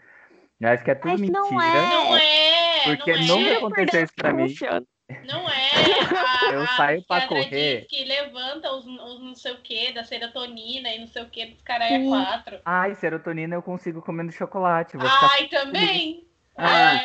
[0.60, 1.40] Eu acho que é tudo Mas mentira.
[1.40, 1.88] não é.
[1.90, 2.84] Não é.
[2.86, 3.28] Porque não é.
[3.28, 4.50] nunca Juro aconteceu isso pra mim.
[4.50, 4.86] funciona.
[5.26, 5.72] Não é.
[6.50, 7.86] A, Eu saio psiquiatra correr.
[7.90, 11.46] que levanta os, os não sei o que, da serotonina e não sei o que
[11.46, 12.10] dos caras Sim.
[12.10, 12.60] quatro.
[12.66, 14.98] Ai, serotonina eu consigo comendo chocolate.
[14.98, 15.30] Vou ficar...
[15.32, 16.28] Ai, também.
[16.58, 17.04] Ah, É.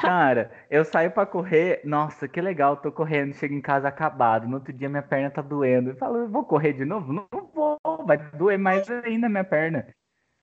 [0.00, 4.54] Cara, eu saio pra correr, nossa, que legal, tô correndo, chego em casa acabado, no
[4.56, 5.90] outro dia minha perna tá doendo.
[5.90, 7.12] Eu falo, eu vou correr de novo?
[7.12, 9.86] Não vou, vai doer mais ainda minha perna.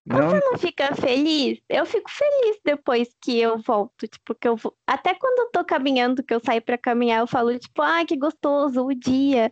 [0.06, 1.60] Não, Você não fica feliz?
[1.70, 4.76] Eu fico feliz depois que eu volto, tipo, que eu vou...
[4.88, 8.18] Até quando eu tô caminhando, que eu saio pra caminhar, eu falo, tipo, ai, que
[8.18, 9.52] gostoso o dia,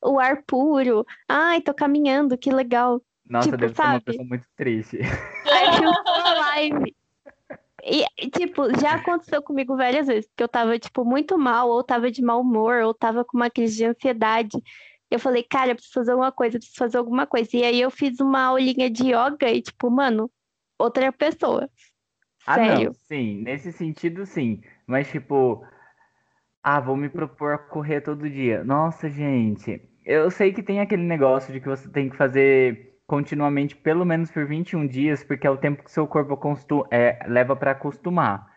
[0.00, 1.04] o ar puro.
[1.28, 3.02] Ai, tô caminhando, que legal.
[3.28, 4.04] nossa, tipo, deve ser uma sabe?
[4.04, 4.98] pessoa muito triste.
[5.46, 6.96] Aí eu tô na live.
[7.84, 12.10] E, tipo, já aconteceu comigo várias vezes, que eu tava, tipo, muito mal, ou tava
[12.10, 14.62] de mau humor, ou tava com uma crise de ansiedade.
[15.10, 17.48] Eu falei, cara, eu preciso fazer alguma coisa, eu preciso fazer alguma coisa.
[17.56, 20.30] E aí eu fiz uma aulinha de yoga e, tipo, mano,
[20.78, 21.70] outra pessoa.
[22.46, 22.90] Ah, Sério.
[22.90, 24.62] não, sim, nesse sentido, sim.
[24.86, 25.64] Mas, tipo,
[26.62, 28.64] ah, vou me propor a correr todo dia.
[28.64, 33.74] Nossa, gente, eu sei que tem aquele negócio de que você tem que fazer continuamente
[33.74, 36.38] pelo menos por 21 dias, porque é o tempo que seu corpo
[36.90, 38.54] é, leva pra acostumar.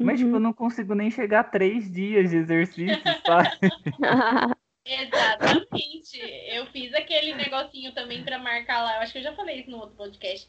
[0.00, 0.40] Mas, tipo, eu Uhum.
[0.40, 3.52] não consigo nem chegar a três dias de exercício, sabe?
[4.84, 6.18] Exatamente.
[6.48, 8.96] Eu fiz aquele negocinho também pra marcar lá.
[8.96, 10.48] Eu acho que eu já falei isso no outro podcast.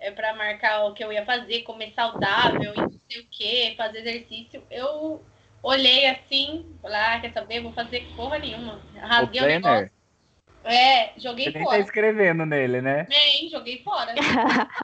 [0.00, 3.74] É pra marcar o que eu ia fazer, comer saudável e não sei o que,
[3.76, 4.62] fazer exercício.
[4.70, 5.24] Eu
[5.62, 7.60] olhei assim, falei, ah, quer saber?
[7.60, 8.80] Vou fazer porra nenhuma.
[8.94, 9.90] O Rasguei o planner, negócio.
[10.64, 11.80] É, joguei você nem tá fora.
[11.80, 13.06] escrevendo nele, né?
[13.08, 14.14] Nem, joguei fora.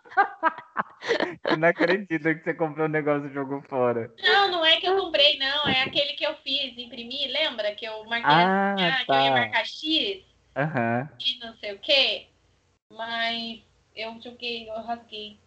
[1.49, 4.11] Eu não acredito que você comprou um negócio e jogou fora.
[4.23, 5.69] Não, não é que eu comprei, não.
[5.69, 7.27] É aquele que eu fiz, imprimi.
[7.29, 9.33] Lembra que eu marquei Ah, assim, que eu ia tá.
[9.33, 10.25] marcar X
[10.57, 11.09] Aham.
[11.21, 12.29] e não sei o quê.
[12.93, 13.63] Mas
[13.95, 15.39] eu joguei, eu rasguei.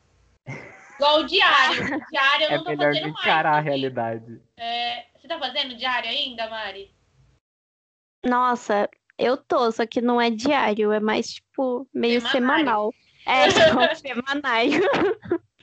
[0.96, 1.84] Igual o diário.
[1.96, 3.20] O diário eu É não tô melhor fazendo mais.
[3.22, 3.64] encarar a também.
[3.64, 4.42] realidade.
[4.58, 6.92] É, você tá fazendo diário ainda, Mari?
[8.26, 12.66] Nossa, eu tô, só que não é diário, é mais, tipo, meio Semanário.
[12.66, 12.96] semanal.
[13.26, 14.74] É, tipo, semanais.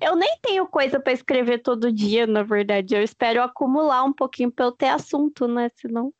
[0.00, 2.94] Eu nem tenho coisa pra escrever todo dia, na verdade.
[2.94, 5.70] Eu espero acumular um pouquinho pra eu ter assunto, né?
[5.76, 6.12] Senão.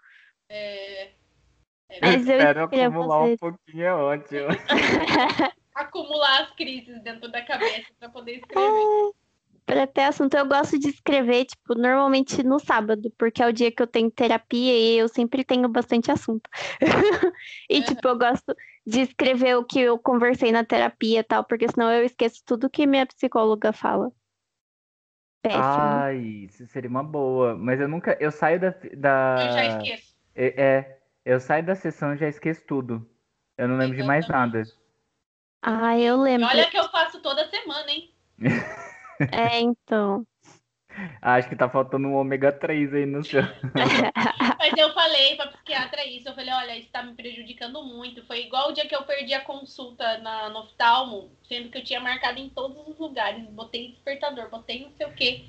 [0.48, 1.04] É,
[1.88, 3.38] é, Mas eu Espero acumular um fazer.
[3.38, 4.48] pouquinho, é ótimo.
[5.74, 9.12] acumular as crises dentro da cabeça pra poder escrever.
[9.70, 13.70] Pra ter assunto, eu gosto de escrever, tipo, normalmente no sábado, porque é o dia
[13.70, 16.48] que eu tenho terapia e eu sempre tenho bastante assunto.
[17.70, 17.85] E, Uhum.
[17.85, 18.52] tipo, eu gosto
[18.85, 22.68] de escrever o que eu conversei na terapia e tal, porque senão eu esqueço tudo
[22.68, 24.11] que minha psicóloga fala.
[25.40, 25.62] Péssimo.
[25.62, 27.56] Ai, isso seria uma boa.
[27.56, 28.16] Mas eu nunca.
[28.20, 28.70] Eu saio da.
[28.96, 29.44] da...
[29.46, 30.14] Eu já esqueço.
[30.35, 33.09] É, é, eu saio da sessão e já esqueço tudo.
[33.56, 34.64] Eu não lembro de mais nada.
[35.62, 36.48] Ah, eu E lembro.
[36.48, 38.11] olha que eu faço toda semana, hein?
[39.33, 40.24] É, então.
[41.22, 43.42] Acho que tá faltando um ômega 3 aí no seu.
[44.59, 48.24] Mas eu falei pra psiquiatra isso, eu falei, olha, isso tá me prejudicando muito.
[48.26, 51.85] Foi igual o dia que eu perdi a consulta na, no oftalmo, sendo que eu
[51.85, 55.44] tinha marcado em todos os lugares, botei despertador, botei não sei o quê.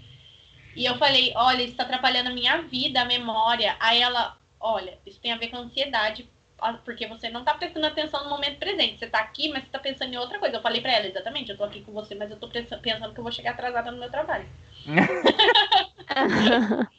[0.75, 3.75] E eu falei, olha, isso tá atrapalhando a minha vida, a memória.
[3.79, 6.40] Aí ela, olha, isso tem a ver com ansiedade, ah,
[6.83, 8.99] porque você não tá prestando atenção no momento presente.
[8.99, 10.57] Você tá aqui, mas você tá pensando em outra coisa.
[10.57, 13.13] Eu falei pra ela, exatamente, eu tô aqui com você, mas eu tô pensa- pensando
[13.13, 14.47] que eu vou chegar atrasada no meu trabalho.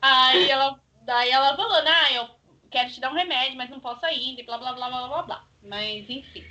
[0.00, 2.28] Aí ela, daí ela falou, ah, eu
[2.70, 5.22] quero te dar um remédio, mas não posso ainda, e blá blá blá blá blá
[5.22, 5.44] blá.
[5.62, 6.44] Mas enfim.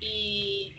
[0.00, 0.76] E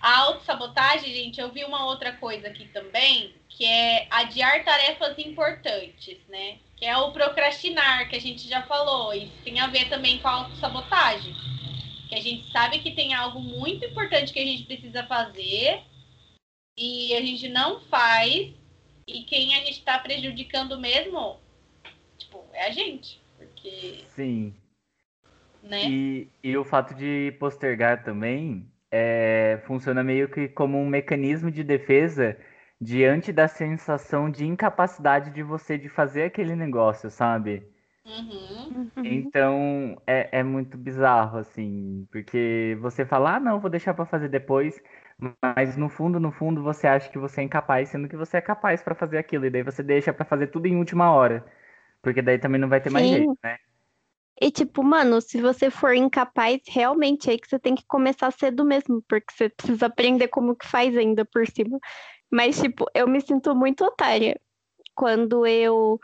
[0.00, 6.18] a autossabotagem, gente, eu vi uma outra coisa aqui também, que é adiar tarefas importantes,
[6.28, 6.58] né?
[6.82, 9.14] Que é o procrastinar, que a gente já falou.
[9.14, 11.32] Isso tem a ver também com a autossabotagem.
[12.08, 15.80] Que a gente sabe que tem algo muito importante que a gente precisa fazer
[16.76, 18.52] e a gente não faz.
[19.06, 21.38] E quem a gente está prejudicando mesmo,
[22.18, 23.22] tipo, é a gente.
[23.38, 24.00] Porque.
[24.16, 24.52] Sim.
[25.62, 25.88] Né?
[25.88, 31.62] E, e o fato de postergar também é, funciona meio que como um mecanismo de
[31.62, 32.36] defesa
[32.82, 37.64] diante da sensação de incapacidade de você de fazer aquele negócio, sabe?
[38.04, 38.82] Uhum.
[39.04, 44.28] Então é, é muito bizarro, assim, porque você fala, ah, não, vou deixar pra fazer
[44.28, 44.82] depois,
[45.40, 48.40] mas no fundo, no fundo, você acha que você é incapaz, sendo que você é
[48.40, 51.44] capaz pra fazer aquilo, e daí você deixa pra fazer tudo em última hora,
[52.02, 53.14] porque daí também não vai ter mais Sim.
[53.14, 53.58] jeito, né?
[54.40, 58.64] E tipo, mano, se você for incapaz, realmente é que você tem que começar cedo
[58.64, 61.78] mesmo, porque você precisa aprender como que faz ainda por cima.
[62.32, 64.40] Mas, tipo, eu me sinto muito otária
[64.94, 66.00] quando eu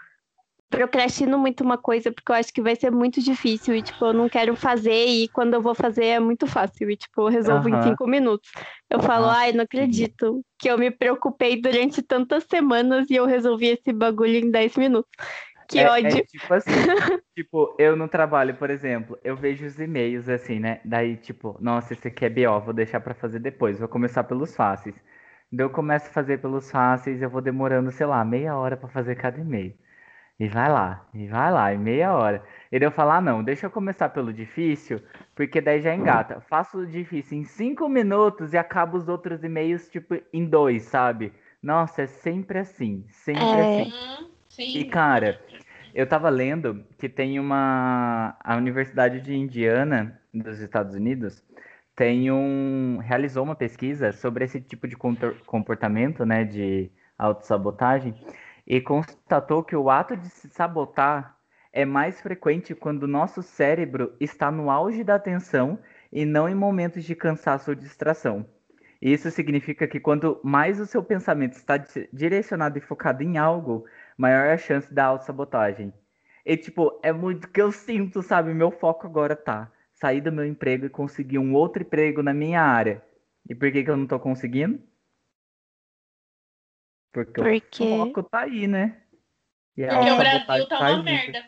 [0.70, 4.12] procrastino muito uma coisa, porque eu acho que vai ser muito difícil e, tipo, eu
[4.12, 7.68] não quero fazer e quando eu vou fazer é muito fácil e, tipo, eu resolvo
[7.70, 8.50] em cinco minutos.
[8.90, 13.68] Eu falo, ai, não acredito que eu me preocupei durante tantas semanas e eu resolvi
[13.68, 15.10] esse bagulho em 10 minutos.
[15.68, 16.24] Que É- é ódio.
[16.26, 16.70] tipo assim,
[17.34, 20.80] tipo, eu no trabalho, por exemplo, eu vejo os e-mails assim, né?
[20.84, 24.54] Daí, tipo, nossa, esse aqui é BO, vou deixar pra fazer depois, vou começar pelos
[24.54, 24.94] fáceis.
[25.50, 28.88] Daí eu começo a fazer pelos fáceis, eu vou demorando, sei lá, meia hora pra
[28.88, 29.74] fazer cada e-mail.
[30.38, 32.44] E vai lá, e vai lá, e meia hora.
[32.70, 35.02] E daí eu falo, ah, não, deixa eu começar pelo difícil,
[35.34, 36.40] porque daí já engata.
[36.40, 41.32] Faço o difícil em cinco minutos e acabo os outros e-mails, tipo, em dois, sabe?
[41.60, 43.62] Nossa, é sempre assim, sempre É.
[43.62, 43.92] assim.
[43.92, 44.28] Uhum.
[44.58, 44.84] E, Sim.
[44.90, 45.40] cara,
[45.94, 48.36] eu tava lendo que tem uma.
[48.40, 51.42] A Universidade de Indiana, dos Estados Unidos,
[51.98, 52.98] tem um.
[52.98, 58.14] realizou uma pesquisa sobre esse tipo de comportamento, né, de autossabotagem,
[58.64, 61.36] e constatou que o ato de se sabotar
[61.72, 65.76] é mais frequente quando o nosso cérebro está no auge da atenção
[66.12, 68.46] e não em momentos de cansaço ou distração.
[69.02, 73.84] Isso significa que quanto mais o seu pensamento está di- direcionado e focado em algo,
[74.16, 75.92] maior é a chance da autossabotagem.
[76.46, 78.54] E, tipo, é muito que eu sinto, sabe?
[78.54, 82.62] Meu foco agora tá sair do meu emprego e conseguir um outro emprego na minha
[82.62, 83.02] área.
[83.48, 84.80] E por que que eu não tô conseguindo?
[87.12, 88.96] Porque, Porque- o foco tá aí, né?
[89.76, 91.04] E a Porque o Brasil tá uma isso.
[91.04, 91.44] merda.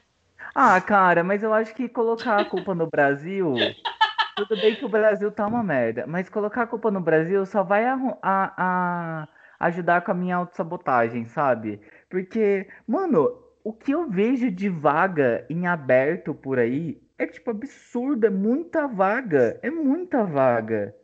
[0.54, 3.54] Ah, cara, mas eu acho que colocar a culpa no Brasil.
[4.36, 7.62] Tudo bem que o Brasil tá uma merda, mas colocar a culpa no Brasil só
[7.62, 9.28] vai arru- a- a-
[9.66, 11.80] ajudar com a minha autossabotagem, sabe?
[12.08, 13.28] Porque, mano,
[13.62, 18.86] o que eu vejo de vaga em aberto por aí é tipo absurdo, é muita
[18.86, 20.94] vaga, é muita vaga.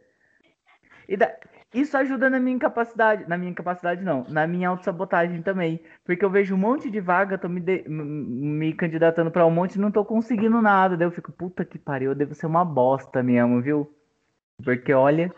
[1.08, 1.36] E da-
[1.74, 6.30] Isso ajuda na minha incapacidade, na minha incapacidade não, na minha autossabotagem também, porque eu
[6.30, 9.90] vejo um monte de vaga, tô me, de- me candidatando pra um monte e não
[9.90, 13.60] tô conseguindo nada, daí eu fico, puta que pariu, eu devo ser uma bosta mesmo,
[13.60, 13.92] viu?
[14.64, 15.30] Porque olha,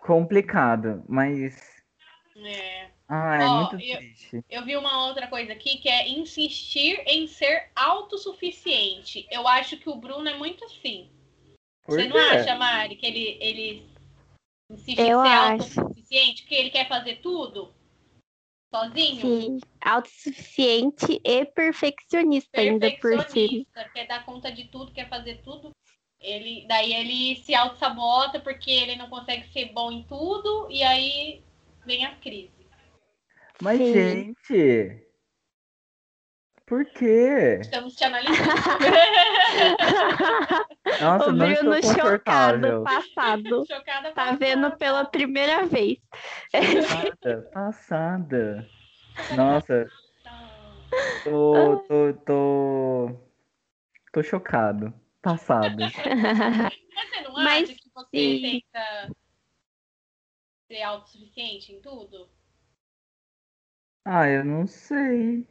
[0.00, 1.54] complicado, mas
[2.44, 2.97] É.
[3.08, 4.44] ah, é Ó, muito eu- triste.
[4.48, 9.26] Eu vi uma outra coisa aqui que é insistir em ser autossuficiente.
[9.30, 11.10] Eu acho que o Bruno é muito assim.
[11.84, 12.22] Por Você não quê?
[12.22, 13.88] acha, Mari, que ele, ele
[14.70, 15.80] insiste Eu em ser acho.
[15.80, 17.74] autossuficiente, que ele quer fazer tudo
[18.74, 19.20] sozinho?
[19.20, 23.24] Sim, autossuficiente e perfeccionista ainda por cima.
[23.24, 25.70] Perfeccionista, quer dar conta de tudo, quer fazer tudo.
[26.20, 31.42] Ele, daí ele se auto-sabota porque ele não consegue ser bom em tudo e aí
[31.86, 32.57] vem a crise.
[33.60, 33.92] Mas, Sim.
[33.92, 35.04] gente,
[36.66, 37.58] por quê?
[37.60, 38.50] Estamos te analisando.
[41.00, 43.64] Nossa, o não Bruno estou chocado, passado.
[43.66, 44.36] Chocada Tá passada.
[44.36, 45.98] vendo pela primeira vez.
[46.52, 48.68] Passada, passada.
[49.30, 49.90] Nossa,
[51.24, 53.10] tô, tô, tô,
[54.12, 54.92] tô chocado.
[55.22, 55.76] Passado.
[55.76, 56.08] Mas você
[57.22, 58.40] não Mas acha que você sim.
[58.72, 59.10] tenta
[60.68, 62.28] ser autossuficiente em tudo?
[64.10, 65.46] Ah, eu não sei.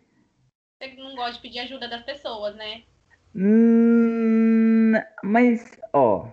[0.79, 2.85] Você não gosta de pedir ajuda das pessoas, né?
[3.35, 4.93] Hum,
[5.23, 6.27] mas, ó,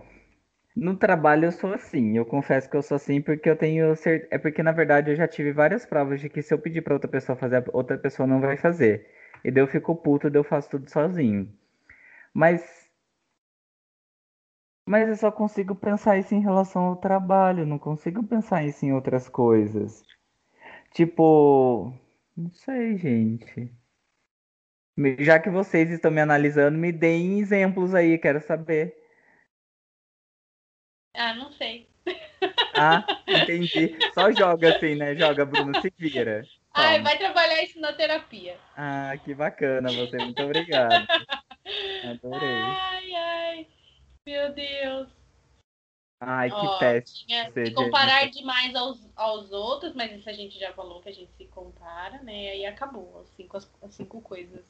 [0.75, 2.17] no trabalho eu sou assim.
[2.17, 4.27] Eu confesso que eu sou assim porque eu tenho certeza.
[4.31, 6.95] É porque, na verdade, eu já tive várias provas de que se eu pedir pra
[6.95, 9.07] outra pessoa fazer, outra pessoa não vai fazer.
[9.43, 11.47] E daí eu fico puto, daí eu faço tudo sozinho.
[12.33, 12.89] Mas.
[14.87, 18.93] Mas eu só consigo pensar isso em relação ao trabalho, não consigo pensar isso em
[18.93, 20.03] outras coisas.
[20.93, 21.93] Tipo,
[22.35, 23.71] não sei, gente.
[25.19, 28.95] Já que vocês estão me analisando, me deem exemplos aí, quero saber.
[31.13, 31.89] Ah, não sei.
[32.77, 33.97] Ah, entendi.
[34.13, 35.15] Só joga assim, né?
[35.15, 36.45] Joga, Bruno, se vira.
[36.73, 38.57] Ai, vai trabalhar isso na terapia.
[38.75, 40.17] Ah, que bacana você.
[40.17, 41.07] Muito obrigado.
[42.03, 42.39] Adorei.
[42.39, 43.67] Ai, ai.
[44.25, 45.24] Meu Deus.
[46.27, 47.27] Ai, que Ó, péssimo.
[47.27, 48.41] Tinha se comparar Jennifer.
[48.41, 52.17] demais aos, aos outros, mas isso a gente já falou que a gente se compara,
[52.23, 52.49] né?
[52.49, 54.65] Aí acabou, as cinco, as, as cinco coisas.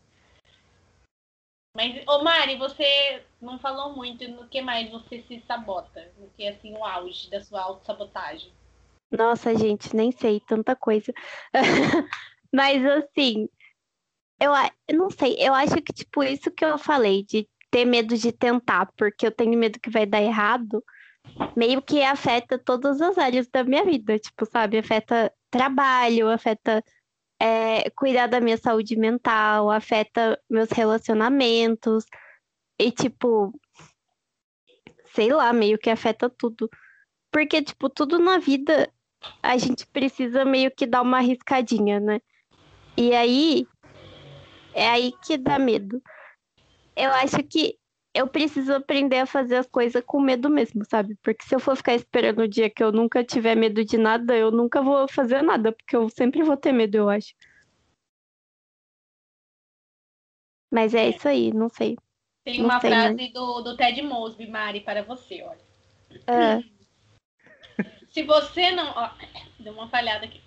[1.73, 6.11] Mas, ô Mari, você não falou muito no que mais você se sabota?
[6.17, 8.51] No que, assim, o auge da sua autossabotagem?
[9.09, 11.13] Nossa, gente, nem sei, tanta coisa.
[12.53, 13.49] Mas assim,
[14.41, 14.51] eu,
[14.87, 18.31] eu não sei, eu acho que, tipo, isso que eu falei, de ter medo de
[18.31, 20.81] tentar, porque eu tenho medo que vai dar errado,
[21.55, 24.77] meio que afeta todas as áreas da minha vida, tipo, sabe?
[24.77, 26.83] Afeta trabalho, afeta
[27.39, 32.05] é, cuidar da minha saúde mental, afeta meus relacionamentos,
[32.79, 33.53] e, tipo,
[35.13, 36.69] sei lá, meio que afeta tudo.
[37.31, 38.91] Porque, tipo, tudo na vida
[39.41, 42.21] a gente precisa meio que dar uma arriscadinha, né?
[42.97, 43.67] E aí,
[44.73, 46.01] é aí que dá medo.
[46.95, 47.77] Eu acho que
[48.15, 51.15] eu preciso aprender a fazer as coisas com medo mesmo, sabe?
[51.21, 54.35] Porque se eu for ficar esperando o dia que eu nunca tiver medo de nada,
[54.35, 57.35] eu nunca vou fazer nada, porque eu sempre vou ter medo, eu acho.
[60.71, 61.97] Mas é isso aí, não sei.
[62.45, 63.01] Tem Não uma sei, né?
[63.07, 65.65] frase do, do Ted Mosby, Mari, para você, olha.
[66.27, 66.59] Ah,
[68.09, 68.93] Se você não.
[68.95, 69.09] Ó,
[69.59, 70.41] deu uma falhada aqui.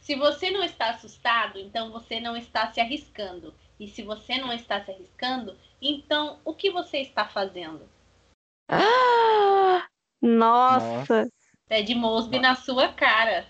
[0.00, 3.54] Se você não está assustado, então você não está se arriscando.
[3.80, 7.88] E se você não está se arriscando, então o que você está fazendo?
[8.70, 9.86] Ah!
[10.22, 11.28] Nossa,
[11.68, 13.46] Ted Mosby na sua cara.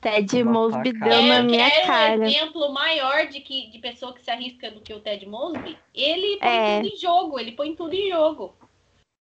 [0.00, 2.20] Ted Mosby deu na Quer- minha quer cara.
[2.20, 5.76] um exemplo maior de, que, de pessoa que se arrisca do que o Ted Mosby?
[5.94, 6.76] Ele põe É.
[6.82, 8.56] tudo em jogo, ele põe tudo em jogo.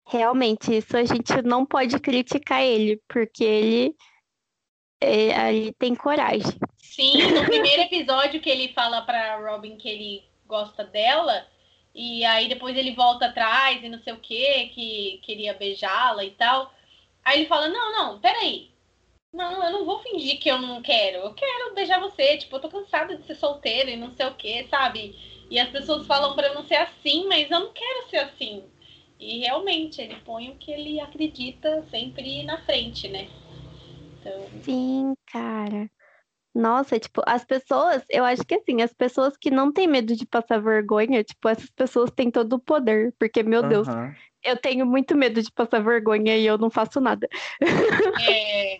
[0.08, 3.96] Realmente, isso a gente não pode criticar ele, porque ele,
[5.02, 6.52] é, ele tem coragem.
[6.78, 11.48] Sim, no primeiro episódio que ele fala pra Robin que ele gosta dela,
[11.94, 16.32] e aí depois ele volta atrás e não sei o que, que queria beijá-la e
[16.32, 16.74] tal.
[17.24, 18.72] Aí ele fala, não, não, peraí.
[19.34, 21.18] Não, eu não vou fingir que eu não quero.
[21.20, 22.38] Eu quero beijar você.
[22.38, 25.16] Tipo, eu tô cansada de ser solteira e não sei o que, sabe?
[25.50, 28.64] E as pessoas falam pra eu não ser assim, mas eu não quero ser assim.
[29.20, 33.30] E realmente, ele põe o que ele acredita sempre na frente, né?
[34.20, 35.90] Então, Sim, cara.
[36.54, 40.26] Nossa, tipo, as pessoas, eu acho que assim, as pessoas que não têm medo de
[40.26, 44.16] passar vergonha, tipo, essas pessoas têm todo o poder, porque, meu Deus, Aham.
[44.44, 47.28] eu tenho muito medo de passar vergonha e eu não faço nada.
[48.20, 48.78] É,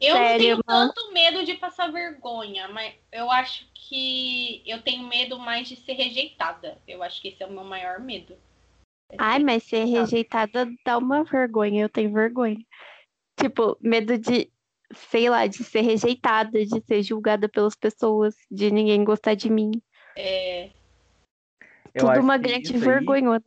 [0.00, 0.92] eu não Sério, tenho mano?
[0.92, 5.94] tanto medo de passar vergonha, mas eu acho que eu tenho medo mais de ser
[5.94, 6.78] rejeitada.
[6.86, 8.36] Eu acho que esse é o meu maior medo.
[9.10, 10.06] É Ai, mas ser rejeitada.
[10.06, 12.58] rejeitada dá uma vergonha, eu tenho vergonha.
[13.38, 14.52] Tipo, medo de,
[14.94, 19.70] sei lá, de ser rejeitada, de ser julgada pelas pessoas, de ninguém gostar de mim.
[20.16, 20.70] É,
[21.94, 23.42] Tudo uma grande isso aí- vergonha.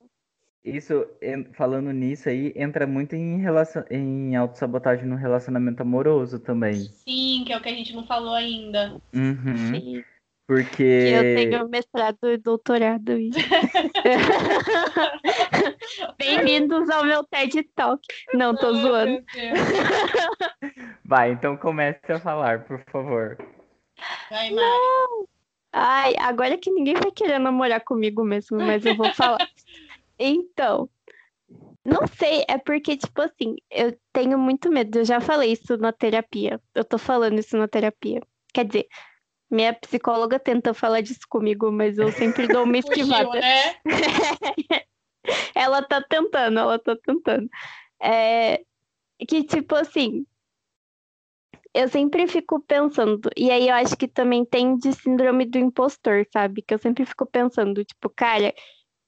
[0.64, 1.08] Isso,
[1.54, 6.76] falando nisso aí, entra muito em, relação, em autossabotagem no relacionamento amoroso também.
[6.76, 9.02] sim, que é o que a gente não falou ainda.
[9.12, 9.58] Uhum.
[9.74, 10.04] Sim.
[10.52, 10.76] Porque.
[10.76, 13.14] Que eu tenho mestrado e doutorado.
[16.18, 18.06] Bem-vindos ao meu TED Talk.
[18.34, 19.24] Não, tô zoando.
[21.06, 23.38] Vai, então comece a falar, por favor.
[24.30, 25.28] Vai, Mari.
[25.72, 29.50] Ai, agora que ninguém vai querer namorar comigo mesmo, mas eu vou falar.
[30.20, 30.90] Então,
[31.86, 35.00] não sei, é porque, tipo assim, eu tenho muito medo.
[35.00, 36.60] Eu já falei isso na terapia.
[36.76, 38.22] Eu tô falando isso na terapia.
[38.54, 38.88] Quer dizer,
[39.52, 43.40] minha psicóloga tenta falar disso comigo, mas eu sempre dou uma Fugiu, esquivada.
[43.40, 43.76] né?
[45.54, 47.48] Ela tá tentando, ela tá tentando.
[48.02, 48.62] É,
[49.28, 50.26] que, tipo assim,
[51.74, 56.26] eu sempre fico pensando, e aí eu acho que também tem de síndrome do impostor,
[56.34, 56.64] sabe?
[56.64, 58.52] Que eu sempre fico pensando, tipo, cara,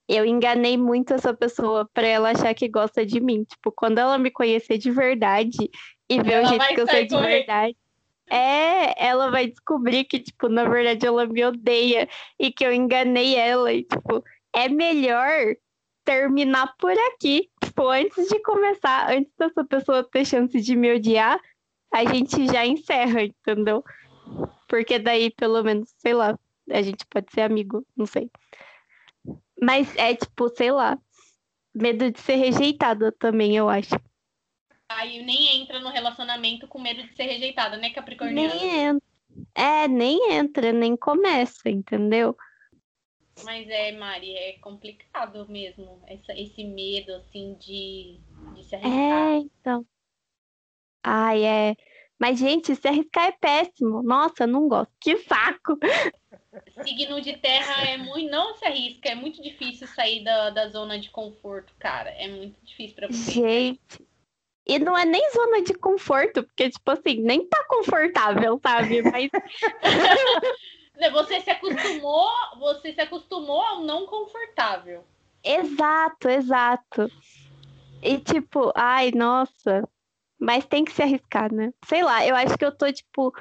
[0.07, 3.43] eu enganei muito essa pessoa pra ela achar que gosta de mim.
[3.43, 5.69] Tipo, quando ela me conhecer de verdade
[6.09, 7.29] e ver Ela o jeito que eu sou de correndo.
[7.29, 7.77] verdade.
[8.29, 12.07] É, ela vai descobrir que, tipo, na verdade ela me odeia
[12.39, 13.71] e que eu enganei ela.
[13.71, 15.55] E, tipo, é melhor
[16.03, 17.49] terminar por aqui.
[17.63, 21.39] Tipo, antes de começar, antes dessa pessoa ter chance de me odiar,
[21.93, 23.83] a gente já encerra, entendeu?
[24.67, 26.37] Porque daí, pelo menos, sei lá,
[26.69, 28.29] a gente pode ser amigo, não sei.
[29.61, 30.97] Mas é tipo, sei lá,
[31.73, 33.95] medo de ser rejeitada também, eu acho.
[34.97, 38.53] Aí nem entra no relacionamento com medo de ser rejeitada, né, Capricorniana?
[38.53, 39.07] Nem entra.
[39.55, 42.35] É, nem entra, nem começa, entendeu?
[43.43, 46.01] Mas é, Mari, é complicado mesmo.
[46.07, 48.19] Essa, esse medo, assim, de,
[48.55, 48.93] de se arriscar.
[48.93, 49.85] É, então.
[51.03, 51.75] Ai, é.
[52.19, 54.03] Mas, gente, se arriscar é péssimo.
[54.03, 54.93] Nossa, não gosto.
[54.99, 55.77] Que saco!
[56.83, 58.29] Signo de terra é muito.
[58.29, 62.11] Não se arrisca, é muito difícil sair da, da zona de conforto, cara.
[62.11, 63.31] É muito difícil pra você.
[63.31, 64.07] Gente.
[64.65, 69.01] E não é nem zona de conforto, porque, tipo assim, nem tá confortável, sabe?
[69.01, 69.29] Mas.
[71.11, 75.03] Você se acostumou, você se acostumou ao não confortável.
[75.43, 77.11] exato, exato.
[78.01, 79.87] E, tipo, ai, nossa.
[80.39, 81.71] Mas tem que se arriscar, né?
[81.85, 83.33] Sei lá, eu acho que eu tô, tipo,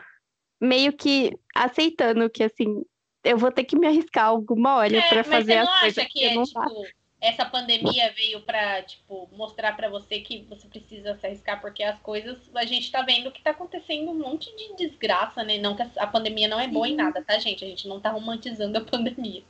[0.61, 2.85] meio que aceitando que, assim,
[3.25, 5.79] eu vou ter que me arriscar alguma hora É, pra mas fazer você as não
[5.81, 6.61] coisas acha que que é não tipo.
[7.23, 11.99] Essa pandemia veio pra, tipo, mostrar pra você que você precisa se arriscar, porque as
[12.01, 15.57] coisas, a gente tá vendo que tá acontecendo um monte de desgraça, né?
[15.59, 17.65] Não que a- a pandemia não é boa em nada, tá, gente?
[17.65, 19.43] A gente não tá romantizando a pandemia.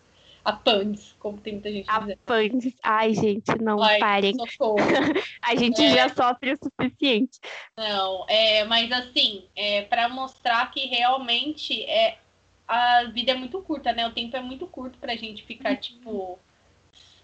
[0.44, 2.18] A PANDES, como tem muita gente A dizendo.
[2.26, 2.74] Pandes.
[2.82, 4.34] Ai, gente, não Ai, parem.
[5.40, 5.94] A gente É.
[5.94, 7.38] já sofre o suficiente.
[7.76, 12.18] Não, é, mas assim, é para mostrar que realmente é
[12.66, 14.06] a vida é muito curta, né?
[14.06, 16.38] O tempo é muito curto pra gente ficar, tipo.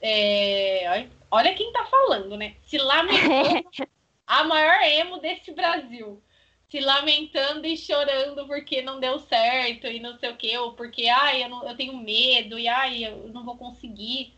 [0.00, 2.56] É, olha- quem tá falando, né?
[2.64, 3.64] Se lamentando,
[4.26, 6.22] a maior emo desse Brasil.
[6.70, 11.08] Se lamentando e chorando porque não deu certo e não sei o quê, ou porque,
[11.08, 14.34] ai, eu, não- eu tenho medo e, ai, eu não vou conseguir.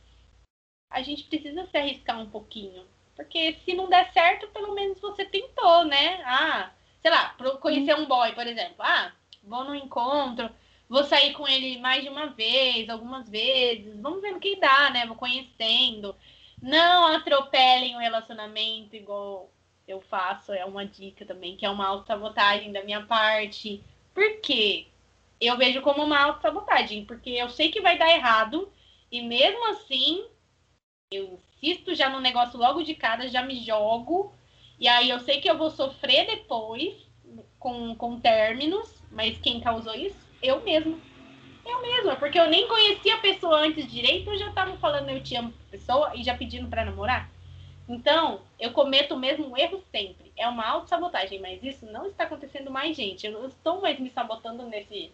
[0.90, 2.86] A gente precisa se arriscar um pouquinho.
[3.16, 6.22] Porque se não der certo, pelo menos você tentou, né?
[6.24, 6.70] Ah,
[7.02, 8.76] sei lá, conhecer um boy, por exemplo.
[8.78, 10.50] Ah, vou no encontro,
[10.91, 13.97] vou sair com ele mais de uma vez, algumas vezes.
[14.01, 15.07] Vamos ver no que dá, né?
[15.07, 16.16] Vou conhecendo.
[16.61, 19.49] Não atropelem o relacionamento igual
[19.86, 20.53] eu faço.
[20.53, 23.80] É uma dica também, que é uma autossabotagem da minha parte.
[24.12, 24.88] Por quê?
[25.41, 28.70] Eu vejo como uma autossabotagem, porque eu sei que vai dar errado,
[29.11, 30.26] e mesmo assim,
[31.11, 34.34] eu insisto já no negócio logo de cara, já me jogo,
[34.78, 36.95] e aí eu sei que eu vou sofrer depois
[37.59, 40.30] com, com términos, mas quem causou isso?
[40.43, 40.99] Eu mesma.
[41.66, 45.22] Eu mesma, porque eu nem conhecia a pessoa antes direito, eu já tava falando eu
[45.22, 47.30] te amo pra pessoa e já pedindo pra namorar.
[47.88, 50.32] Então, eu cometo o mesmo erro sempre.
[50.36, 53.26] É uma autossabotagem, mas isso não está acontecendo mais, gente.
[53.26, 55.11] Eu não estou mais me sabotando nesse,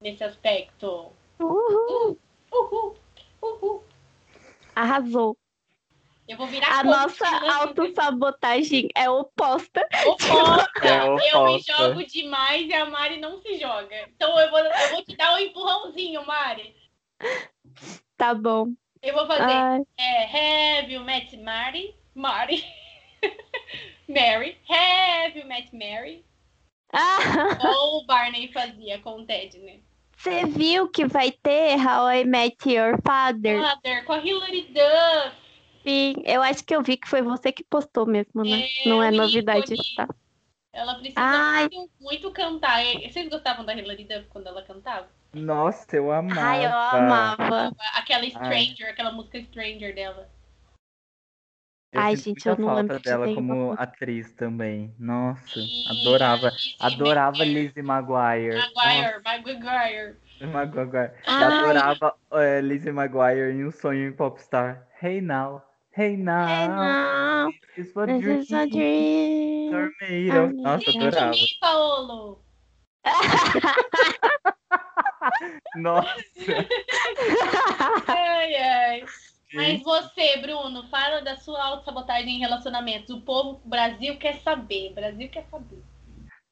[0.00, 1.12] nesse aspecto.
[1.40, 2.16] Uhul,
[2.52, 2.96] Uhul,
[3.42, 3.82] uhul.
[4.74, 5.36] arrasou.
[6.32, 7.48] Eu vou virar A coach, nossa né?
[7.50, 9.86] autossabotagem é oposta.
[10.06, 10.88] Oposta.
[10.88, 11.72] É Eu me oposta.
[11.76, 14.08] jogo demais e a Mari não se joga.
[14.16, 16.74] Então eu vou, eu vou te dar um empurrãozinho, Mari.
[18.16, 18.68] Tá bom.
[19.02, 21.94] Eu vou fazer Ai, é, Have you met Mari?
[22.14, 22.64] Mari.
[24.08, 24.56] Mary.
[24.68, 26.24] Have you met Mary?
[26.94, 27.18] Ah,
[27.76, 29.80] Ou o Barney fazia com o Ted, né?
[30.16, 33.58] você viu que vai ter How I Met Your Father?
[33.60, 35.41] Mother, com a Hilary Duff.
[35.82, 38.62] Sim, eu acho que eu vi que foi você que postou mesmo, né?
[38.84, 39.94] É, Não é novidade, ícone.
[39.96, 40.08] tá?
[40.72, 41.68] Ela precisa Ai.
[42.00, 42.82] muito, cantar.
[42.84, 45.08] E- Vocês gostavam da Hilary Duff quando ela cantava?
[45.34, 46.40] Nossa, eu amava.
[46.40, 47.72] Ai, eu amava.
[47.94, 50.30] Aquela Stranger, aquela música Stranger dela.
[51.92, 54.94] Eu Ai, gente, eu não falta lembro de dela nenhuma como atriz também.
[54.98, 56.50] Nossa, E adorava.
[56.50, 57.52] Lizzie Adorava Maguire.
[57.54, 58.56] Lizzie Maguire.
[58.74, 60.16] Maguire, Maguire.
[60.40, 61.12] Maguire.
[61.26, 61.42] Ai.
[61.44, 64.88] Adorava é, Lizzie Maguire em Um Sonho em Popstar.
[65.02, 65.62] Hey now,
[65.94, 66.46] hey now.
[66.46, 70.30] Hey now, This is what this dreams is a dream.
[70.30, 71.30] I'm Nossa, adorava.
[71.30, 72.42] me, Paolo.
[75.76, 76.66] Nossa.
[78.08, 79.04] Ai, ai.
[79.54, 83.10] Mas você, Bruno, fala da sua autossabotagem em relacionamentos.
[83.10, 84.92] O povo, o Brasil quer saber.
[84.92, 85.82] O Brasil quer saber.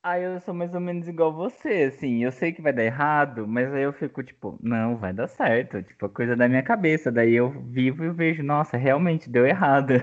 [0.02, 2.24] Ah, eu sou mais ou menos igual você, assim.
[2.24, 5.82] Eu sei que vai dar errado, mas aí eu fico tipo, não, vai dar certo.
[5.82, 7.12] Tipo, a coisa da minha cabeça.
[7.12, 9.94] Daí eu vivo e vejo, nossa, realmente deu errado.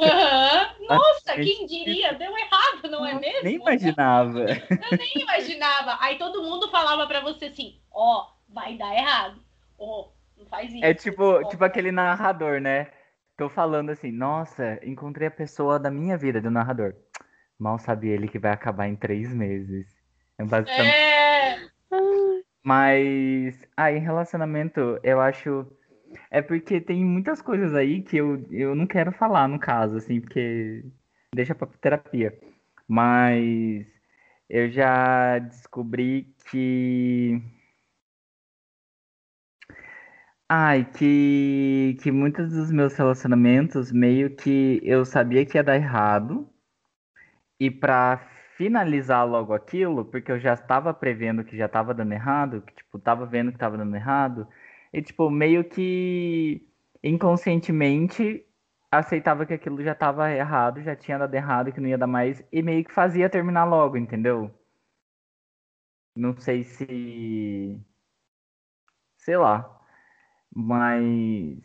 [0.00, 0.68] Aham.
[0.88, 2.14] Nossa, gente- quem diria?
[2.14, 3.42] Deu errado, não é mesmo?
[3.42, 4.44] Nem imaginava.
[4.90, 5.98] Eu nem imaginava.
[6.00, 9.38] Aí todo mundo falava pra você assim: ó, vai dar errado.
[9.78, 10.08] Ó,
[10.38, 10.82] não faz isso.
[10.82, 12.86] É tipo, tipo aquele narrador, né?
[13.36, 16.94] Tô falando assim, nossa, encontrei a pessoa da minha vida, do narrador.
[17.58, 19.86] Mal sabe ele que vai acabar em três meses.
[20.38, 20.96] É basicamente.
[20.96, 21.68] É.
[22.62, 25.66] Mas, ah, em relacionamento, eu acho.
[26.30, 30.20] É porque tem muitas coisas aí que eu, eu não quero falar, no caso, assim,
[30.20, 30.84] porque
[31.34, 32.38] deixa pra terapia.
[32.86, 33.86] Mas
[34.48, 37.42] eu já descobri que.
[40.48, 46.48] Ai, que, que muitos dos meus relacionamentos meio que eu sabia que ia dar errado.
[47.60, 48.18] E pra
[48.56, 52.98] finalizar logo aquilo, porque eu já estava prevendo que já estava dando errado, que tipo,
[53.00, 54.46] tava vendo que estava dando errado,
[54.92, 56.68] e tipo, meio que
[57.02, 58.44] inconscientemente
[58.90, 62.42] aceitava que aquilo já estava errado, já tinha dado errado, que não ia dar mais,
[62.52, 64.50] e meio que fazia terminar logo, entendeu?
[66.14, 67.78] Não sei se.
[69.18, 69.78] Sei lá.
[70.54, 71.60] Mas.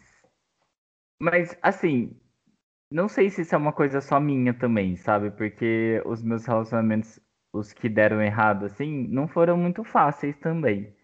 [1.19, 2.22] Mas, assim.
[2.93, 5.31] Não sei se isso é uma coisa só minha também, sabe?
[5.31, 7.19] Porque os meus relacionamentos,
[7.51, 10.95] os que deram errado, assim, não foram muito fáceis também.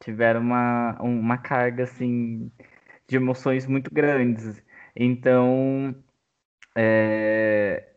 [0.00, 2.52] Tiveram uma, uma carga, assim,
[3.08, 4.62] de emoções muito grandes.
[4.96, 5.94] Então,
[6.76, 7.88] é,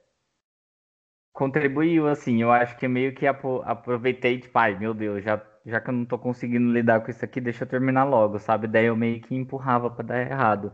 [1.34, 2.41] contribuiu, assim.
[2.41, 6.05] Eu acho que meio que aproveitei, tipo, ai, meu Deus, já, já que eu não
[6.05, 8.68] tô conseguindo lidar com isso aqui, deixa eu terminar logo, sabe?
[8.68, 10.74] Daí eu meio que empurrava para dar errado.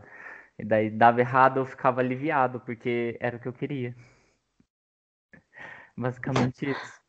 [0.62, 3.96] E daí dava errado, eu ficava aliviado, porque era o que eu queria.
[5.96, 7.00] Basicamente isso.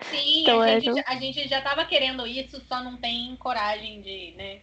[0.00, 4.32] Sim, então, a, gente, a gente já tava querendo isso, só não tem coragem de,
[4.36, 4.62] né?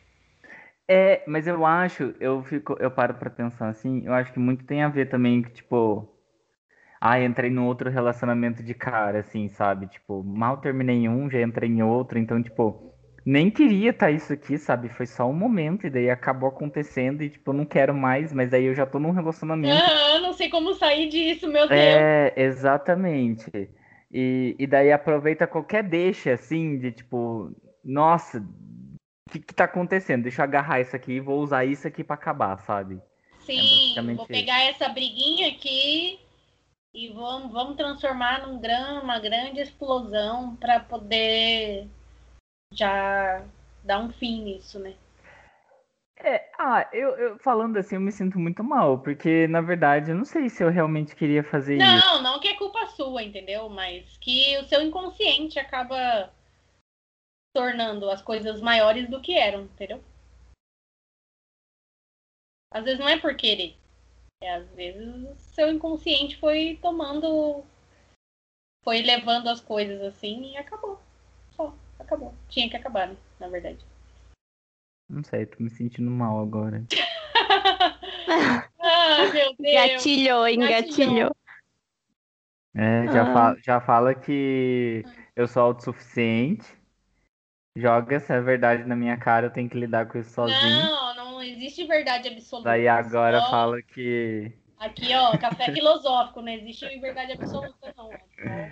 [0.88, 4.64] É, mas eu acho, eu fico, eu paro para pensar assim, eu acho que muito
[4.64, 6.08] tem a ver também que, tipo,
[7.02, 9.88] ah, entrei num outro relacionamento de cara, assim, sabe?
[9.88, 12.91] Tipo, mal terminei um, já entrei em outro, então, tipo,
[13.26, 14.90] nem queria estar tá isso aqui, sabe?
[14.90, 18.54] Foi só um momento, e daí acabou acontecendo, e, tipo, eu não quero mais, mas
[18.54, 19.84] aí eu já tô num relacionamento.
[19.84, 21.72] Ah, não sei como sair disso, meu Deus.
[21.72, 23.52] É, exatamente.
[24.12, 27.52] E, e daí aproveita qualquer deixa, assim, de tipo,
[27.84, 30.24] nossa, o que, que tá acontecendo?
[30.24, 32.96] Deixa eu agarrar isso aqui e vou usar isso aqui para acabar, sabe?
[32.96, 34.84] É Sim, é vou pegar isso.
[34.84, 36.20] essa briguinha aqui
[36.94, 41.88] e vamos, vamos transformar num grande, uma grande explosão para poder
[42.72, 43.44] já
[43.84, 44.96] dar um fim nisso, né?
[46.24, 50.16] É, ah, eu, eu, falando assim, eu me sinto muito mal, porque na verdade eu
[50.16, 52.08] não sei se eu realmente queria fazer não, isso.
[52.08, 53.68] Não, não que é culpa sua, entendeu?
[53.70, 56.32] Mas que o seu inconsciente acaba
[57.54, 60.02] tornando as coisas maiores do que eram, entendeu?
[62.70, 63.76] Às vezes não é por querer.
[64.42, 67.64] É, às vezes o seu inconsciente foi tomando.
[68.84, 71.00] Foi levando as coisas assim e acabou.
[72.02, 72.34] Acabou.
[72.50, 73.16] Tinha que acabar, né?
[73.40, 73.80] Na verdade.
[75.10, 76.84] Não sei, tô me sentindo mal agora.
[78.80, 79.76] ah, meu Deus.
[79.76, 81.36] Gatilhou, engatilhou.
[82.74, 83.34] É, já, ah.
[83.34, 85.04] fala, já fala que
[85.36, 86.66] eu sou autossuficiente.
[87.76, 90.60] Joga essa verdade na minha cara, eu tenho que lidar com isso sozinho.
[90.60, 92.70] Não, não existe verdade absoluta.
[92.70, 93.50] Daí agora só...
[93.50, 94.52] fala que.
[94.78, 98.10] Aqui, ó, café filosófico, não existe verdade absoluta, não.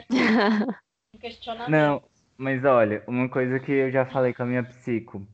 [1.19, 1.69] Questionamento.
[1.69, 2.03] Não,
[2.39, 5.27] mas olha, uma coisa que eu já falei com a minha psico.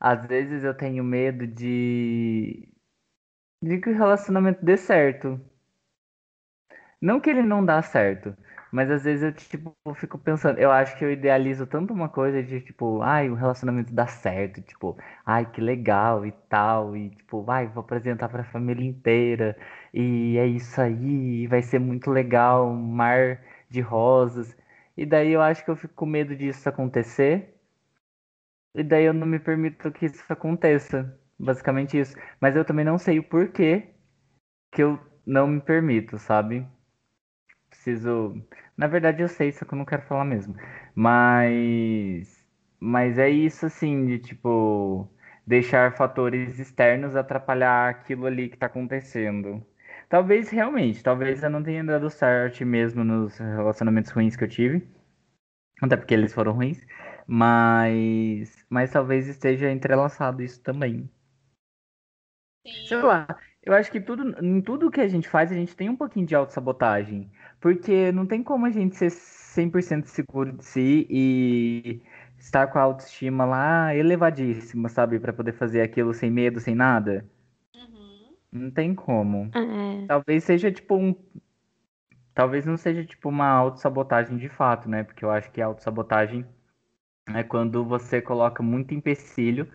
[0.00, 2.68] Às vezes eu tenho medo de.
[3.62, 5.40] de que o relacionamento dê certo.
[7.00, 8.36] Não que ele não dá certo,
[8.70, 12.42] mas às vezes eu, tipo, fico pensando, eu acho que eu idealizo tanto uma coisa
[12.42, 14.96] de, tipo, ai, o relacionamento dá certo, tipo,
[15.26, 19.56] ai, que legal e tal, e, tipo, vai, vou apresentar pra família inteira,
[19.92, 24.56] e é isso aí, vai ser muito legal, mar de rosas.
[24.96, 27.54] E daí eu acho que eu fico com medo disso acontecer,
[28.74, 31.18] e daí eu não me permito que isso aconteça.
[31.38, 32.14] Basicamente isso.
[32.40, 33.94] Mas eu também não sei o porquê
[34.72, 36.66] que eu não me permito, sabe?
[37.68, 38.34] Preciso.
[38.76, 40.54] Na verdade eu sei, só que eu não quero falar mesmo.
[40.94, 42.42] Mas.
[42.80, 45.08] Mas é isso assim, de tipo.
[45.46, 49.64] Deixar fatores externos atrapalhar aquilo ali que tá acontecendo.
[50.12, 54.86] Talvez realmente, talvez eu não tenha dado sorte mesmo nos relacionamentos ruins que eu tive.
[55.80, 56.86] Até porque eles foram ruins.
[57.26, 61.08] Mas, mas talvez esteja entrelaçado isso também.
[62.66, 62.86] Sim.
[62.88, 63.26] Sei lá,
[63.62, 66.26] eu acho que tudo, em tudo que a gente faz, a gente tem um pouquinho
[66.26, 67.32] de autossabotagem.
[67.58, 72.02] Porque não tem como a gente ser 100% seguro de si e
[72.38, 75.18] estar com a autoestima lá elevadíssima, sabe?
[75.18, 77.24] para poder fazer aquilo sem medo, sem nada.
[78.52, 79.50] Não tem como.
[79.54, 80.06] É.
[80.06, 81.14] Talvez seja tipo um.
[82.34, 85.02] Talvez não seja tipo uma autossabotagem de fato, né?
[85.04, 86.46] Porque eu acho que a autossabotagem
[87.34, 89.68] é quando você coloca muito empecilho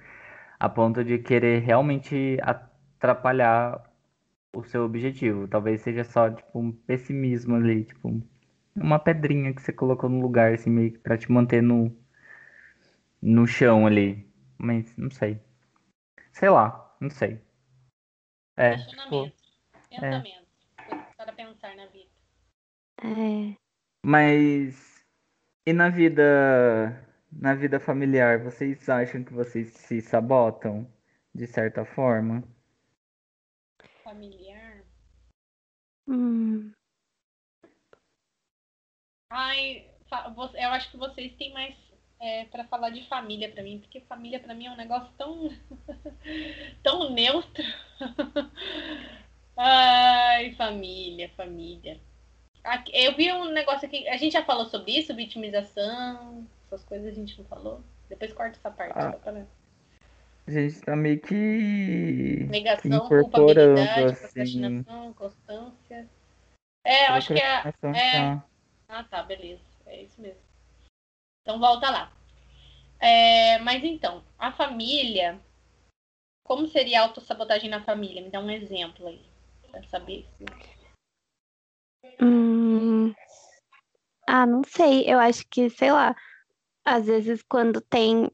[0.59, 3.83] a ponto de querer realmente atrapalhar
[4.55, 5.47] o seu objetivo.
[5.47, 8.21] Talvez seja só tipo um pessimismo ali, tipo
[8.75, 11.95] uma pedrinha que você colocou no lugar assim meio que para te manter no
[13.21, 14.25] no chão ali.
[14.57, 15.39] Mas não sei.
[16.31, 17.41] Sei lá, não sei.
[18.57, 19.35] É, Questionamento.
[19.35, 20.47] Tipo, Pensamento.
[20.79, 20.95] É.
[21.15, 22.09] Para pensar na vida.
[23.03, 23.55] É.
[24.03, 25.05] Mas
[25.65, 30.91] e na vida na vida familiar, vocês acham que vocês se sabotam
[31.35, 32.43] de certa forma?
[34.03, 34.83] Familiar?
[36.07, 36.71] Hum.
[39.29, 39.87] Ai,
[40.55, 41.75] eu acho que vocês têm mais
[42.19, 45.49] é, para falar de família para mim, porque família para mim é um negócio tão
[46.81, 47.63] tão neutro.
[49.57, 51.99] Ai, família, família.
[52.93, 54.07] eu vi um negócio aqui.
[54.07, 57.81] A gente já falou sobre isso, vitimização, essas coisas a gente não falou.
[58.07, 58.93] Depois corta essa parte.
[58.95, 59.13] Ah.
[59.13, 59.45] pra-
[60.45, 62.45] A gente tá meio que.
[62.49, 64.21] Negação, incorporando, culpabilidade, assim.
[64.21, 66.09] procrastinação, constância.
[66.85, 67.63] É, eu acho que é.
[67.67, 68.45] É- tá.
[68.87, 69.61] Ah, tá, beleza.
[69.87, 70.39] É isso mesmo.
[71.41, 72.11] Então volta lá.
[72.99, 75.39] É, mas então, a família.
[76.43, 78.21] Como seria a autossabotagem na família?
[78.21, 79.21] Me dá um exemplo aí.
[79.71, 80.27] Pra saber.
[82.21, 83.13] Hum...
[84.27, 85.03] Ah, não sei.
[85.07, 86.15] Eu acho que, sei lá,
[86.83, 88.29] às vezes quando tem,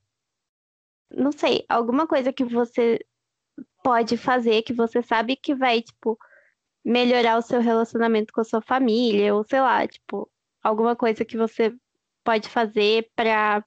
[1.11, 2.99] não sei, alguma coisa que você
[3.84, 6.17] pode fazer, que você sabe que vai, tipo,
[6.84, 10.29] melhorar o seu relacionamento com a sua família, ou sei lá, tipo,
[10.63, 11.75] alguma coisa que você
[12.23, 13.63] pode fazer pra,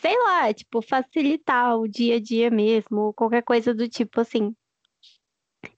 [0.00, 4.54] sei lá, tipo, facilitar o dia a dia mesmo, ou qualquer coisa do tipo assim.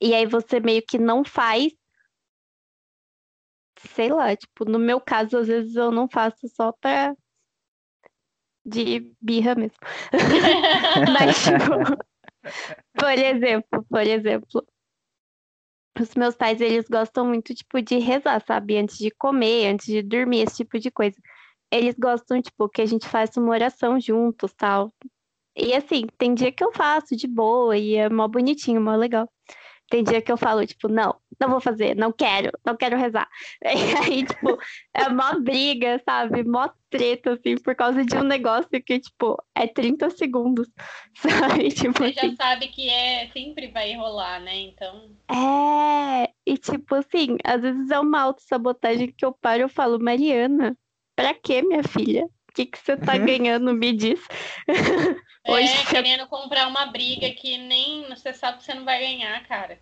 [0.01, 1.73] E aí você meio que não faz
[3.89, 7.15] sei lá, tipo, no meu caso, às vezes eu não faço só pra
[8.65, 9.79] de birra mesmo.
[11.13, 12.07] Mas, tipo,
[12.95, 14.67] por exemplo, por exemplo,
[16.01, 18.79] os meus pais, eles gostam muito, tipo, de rezar, sabe?
[18.79, 21.17] Antes de comer, antes de dormir, esse tipo de coisa.
[21.71, 24.93] Eles gostam, tipo, que a gente faça uma oração juntos, tal.
[25.57, 29.29] E assim, tem dia que eu faço de boa e é mó bonitinho, mó legal.
[29.91, 33.29] Tem dia que eu falo, tipo, não, não vou fazer, não quero, não quero rezar.
[33.63, 34.59] E aí, tipo,
[34.95, 36.43] é mó briga, sabe?
[36.45, 40.69] Mó treta, assim, por causa de um negócio que, tipo, é 30 segundos,
[41.17, 41.69] sabe?
[41.71, 42.37] Tipo Você já assim.
[42.37, 44.61] sabe que é sempre vai rolar, né?
[44.61, 45.11] Então.
[45.31, 50.77] É, e tipo assim, às vezes é uma autossabotagem que eu paro e falo, Mariana,
[51.17, 52.29] pra quê, minha filha?
[52.53, 53.25] O que que você tá Uhum.
[53.25, 53.73] ganhando?
[53.73, 54.21] Me diz.
[55.49, 59.43] Hoje é, querendo comprar uma briga que nem você sabe que você não vai ganhar,
[59.49, 59.81] cara.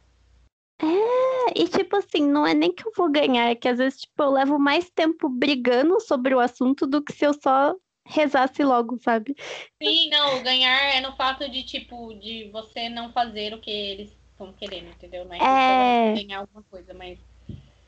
[1.56, 4.22] E tipo assim, não é nem que eu vou ganhar, é que às vezes, tipo,
[4.22, 7.74] eu levo mais tempo brigando sobre o assunto do que se eu só
[8.06, 9.34] rezasse logo, sabe?
[9.82, 14.16] Sim, não, ganhar é no fato de, tipo, de você não fazer o que eles
[14.30, 15.24] estão querendo, entendeu?
[15.24, 15.48] Não é que É.
[15.48, 17.18] você vai ganhar alguma coisa, mas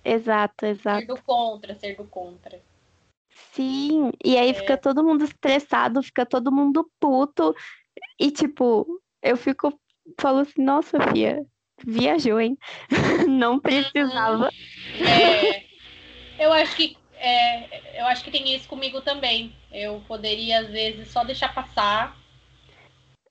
[0.04, 1.06] Exato, ser exato.
[1.06, 2.60] do contra, ser do contra.
[3.52, 4.54] Sim, e aí É.
[4.54, 7.54] fica todo mundo estressado, fica todo mundo puto,
[8.18, 9.78] e tipo, eu fico,
[10.20, 11.44] falo assim, nossa, Fia,
[11.84, 12.56] viajou, hein?
[13.28, 14.52] Não precisava.
[15.00, 15.64] É,
[16.38, 19.54] eu acho que é, eu acho que tem isso comigo também.
[19.70, 22.16] Eu poderia, às vezes, só deixar passar,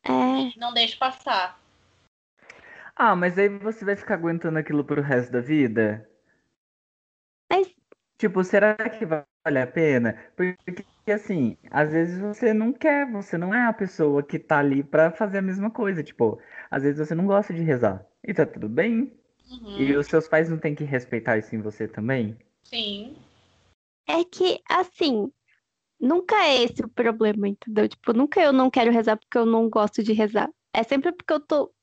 [0.04, 1.60] É, não deixo passar.
[2.96, 6.10] Ah, mas aí você vai ficar aguentando aquilo pro resto da vida?
[7.50, 7.74] Mas-
[8.18, 9.06] Tipo, será que
[9.44, 10.18] vale a pena?
[10.36, 14.84] Porque, assim, às vezes você não quer, você não é a pessoa que tá ali
[14.84, 16.04] pra fazer a mesma coisa.
[16.04, 16.40] Tipo,
[16.70, 18.06] às vezes você não gosta de rezar.
[18.24, 19.14] E tá tudo bem.
[19.50, 22.38] Uhum, E os seus pais não têm que respeitar isso em você também?
[22.64, 23.16] Sim.
[24.08, 25.32] é que, assim,
[26.00, 27.88] nunca é esse o problema, entendeu?
[27.88, 30.50] Tipo, nunca eu não quero rezar porque eu não gosto de rezar.
[30.74, 31.74] É sempre porque eu tô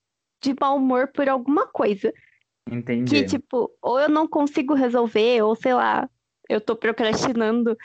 [0.42, 2.12] de mau humor por alguma coisa.
[2.70, 3.10] Entendi.
[3.10, 6.08] Que, tipo, ou eu não consigo resolver, ou sei lá,
[6.48, 7.76] eu tô procrastinando,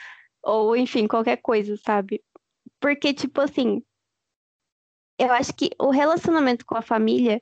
[0.42, 2.22] ou enfim, qualquer coisa, sabe?
[2.80, 3.82] Porque, tipo assim,
[5.18, 7.40] eu acho que o relacionamento com a família,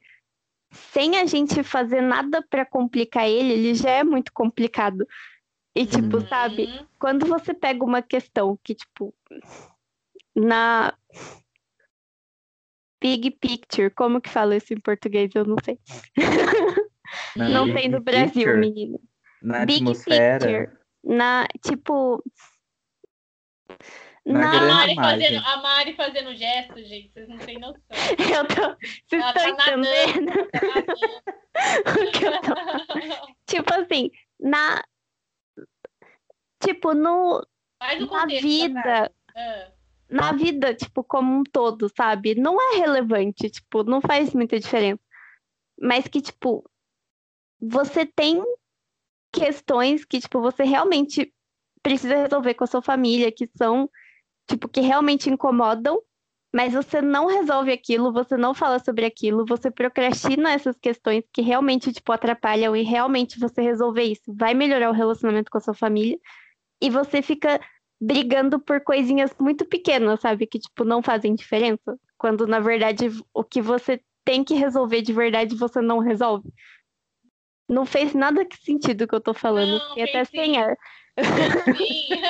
[0.73, 5.07] sem a gente fazer nada pra complicar ele, ele já é muito complicado.
[5.75, 6.27] E, tipo, Uhum.
[6.29, 6.69] sabe,
[6.99, 9.15] quando você pega uma questão que, tipo,
[10.35, 10.95] na
[13.01, 15.31] big picture, como que fala isso em português?
[15.35, 15.79] Eu não sei.
[17.37, 19.01] Na Não tem no Brasil, picture, menino.
[19.43, 20.39] Na Big atmosfera.
[20.39, 20.82] picture.
[21.05, 22.23] Na, tipo.
[24.25, 24.61] Na Na.
[24.63, 27.83] Mari, fazendo, a Mari fazendo gesto, gente, vocês não têm noção.
[28.19, 28.77] Eu tô.
[29.09, 30.33] Vocês Ela estão tá entendendo?
[30.51, 30.63] Tá
[31.91, 33.37] o que eu tô nadando.
[33.47, 34.83] Tipo assim, na.
[36.63, 37.45] Tipo, no,
[37.81, 39.13] na vida.
[39.35, 39.73] Ah,
[40.09, 42.37] Na vida, tipo, como um todo, sabe?
[42.37, 45.01] Não é relevante, tipo, não faz muita diferença.
[45.81, 46.65] Mas que, tipo,
[47.61, 48.43] você tem
[49.33, 51.33] questões que, tipo, você realmente
[51.83, 53.91] precisa resolver com a sua família, que são,
[54.49, 56.01] tipo, que realmente incomodam,
[56.55, 61.41] mas você não resolve aquilo, você não fala sobre aquilo, você procrastina essas questões que
[61.41, 65.75] realmente, tipo, atrapalham e realmente você resolver isso vai melhorar o relacionamento com a sua
[65.75, 66.19] família,
[66.81, 67.61] e você fica
[68.01, 70.47] brigando por coisinhas muito pequenas, sabe?
[70.47, 71.97] Que, tipo, não fazem diferença.
[72.19, 76.53] Quando, na verdade, o que você tem que resolver de verdade, você não resolve.
[77.73, 79.79] Não fez nada que sentido o que eu tô falando.
[79.79, 80.57] Não, Fiquei até fez sem sim.
[80.59, 80.77] ar.
[81.19, 82.21] Sim.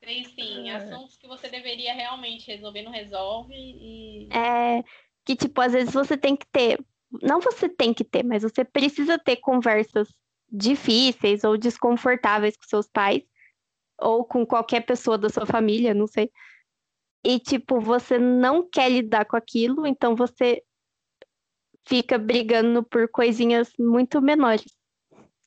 [0.00, 0.70] Tem sim.
[0.70, 3.54] Assuntos que você deveria realmente resolver, não resolve.
[3.54, 4.82] E É
[5.24, 6.78] que, tipo, às vezes você tem que ter
[7.22, 10.08] Não você tem que ter, mas você precisa ter conversas
[10.50, 13.22] difíceis ou desconfortáveis com seus pais
[14.00, 16.30] ou com qualquer pessoa da sua família, não sei.
[17.24, 20.62] E tipo, você não quer lidar com aquilo, então você
[21.90, 24.72] fica brigando por coisinhas muito menores,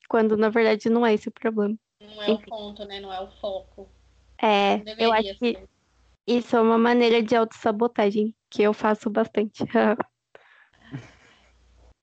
[0.10, 1.76] quando na verdade não é esse o problema.
[2.02, 3.00] Não é o ponto, né?
[3.00, 3.90] Não é o foco.
[4.38, 5.70] É, eu acho deveria que ser.
[6.28, 9.64] isso é uma maneira de autossabotagem que eu faço bastante.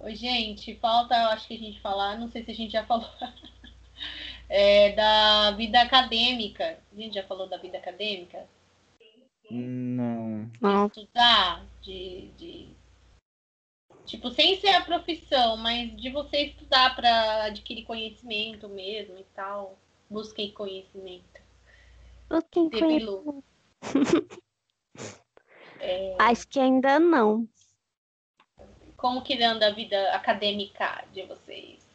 [0.00, 2.86] Ô, gente, falta, eu acho que a gente falar, não sei se a gente já
[2.86, 3.06] falou,
[4.48, 6.78] é, da vida acadêmica.
[6.90, 8.48] A gente já falou da vida acadêmica?
[9.50, 10.50] Não.
[10.58, 10.86] Não.
[10.86, 12.79] Estudar, de, de.
[14.10, 19.78] Tipo, sem ser a profissão, mas de você estudar para adquirir conhecimento mesmo e tal.
[20.10, 21.40] Busquem conhecimento.
[22.28, 23.44] Eu tenho Debilu.
[26.18, 27.48] Acho que ainda não.
[28.96, 31.88] Como que anda a vida acadêmica de vocês?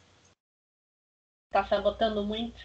[1.52, 2.58] Tá sabotando muito?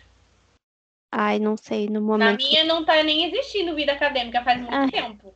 [1.11, 2.37] Ai, não sei, no Na momento.
[2.37, 4.89] minha não tá nem existindo vida acadêmica faz muito Ai.
[4.89, 5.35] tempo.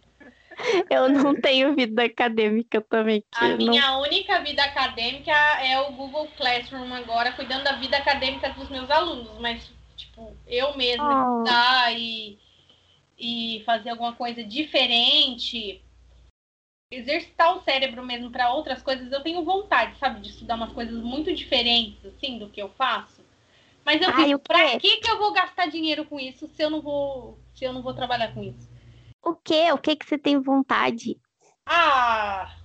[0.89, 3.23] Eu não tenho vida acadêmica também.
[3.33, 3.57] A não...
[3.57, 8.89] minha única vida acadêmica é o Google Classroom agora, cuidando da vida acadêmica dos meus
[8.89, 11.37] alunos, mas, tipo, eu mesma Oh.
[11.37, 12.37] estudar e,
[13.17, 15.81] e fazer alguma coisa diferente,
[16.91, 21.03] exercitar o cérebro mesmo para outras coisas, eu tenho vontade, sabe, de estudar umas coisas
[21.03, 23.21] muito diferentes, assim, do que eu faço.
[23.83, 26.69] Mas eu Ai, fico, pra que, que eu vou gastar dinheiro com isso se eu
[26.69, 28.74] não vou, se eu não vou trabalhar com isso?
[29.25, 29.71] O quê?
[29.71, 31.19] O que que você tem vontade?
[31.65, 32.55] Ah,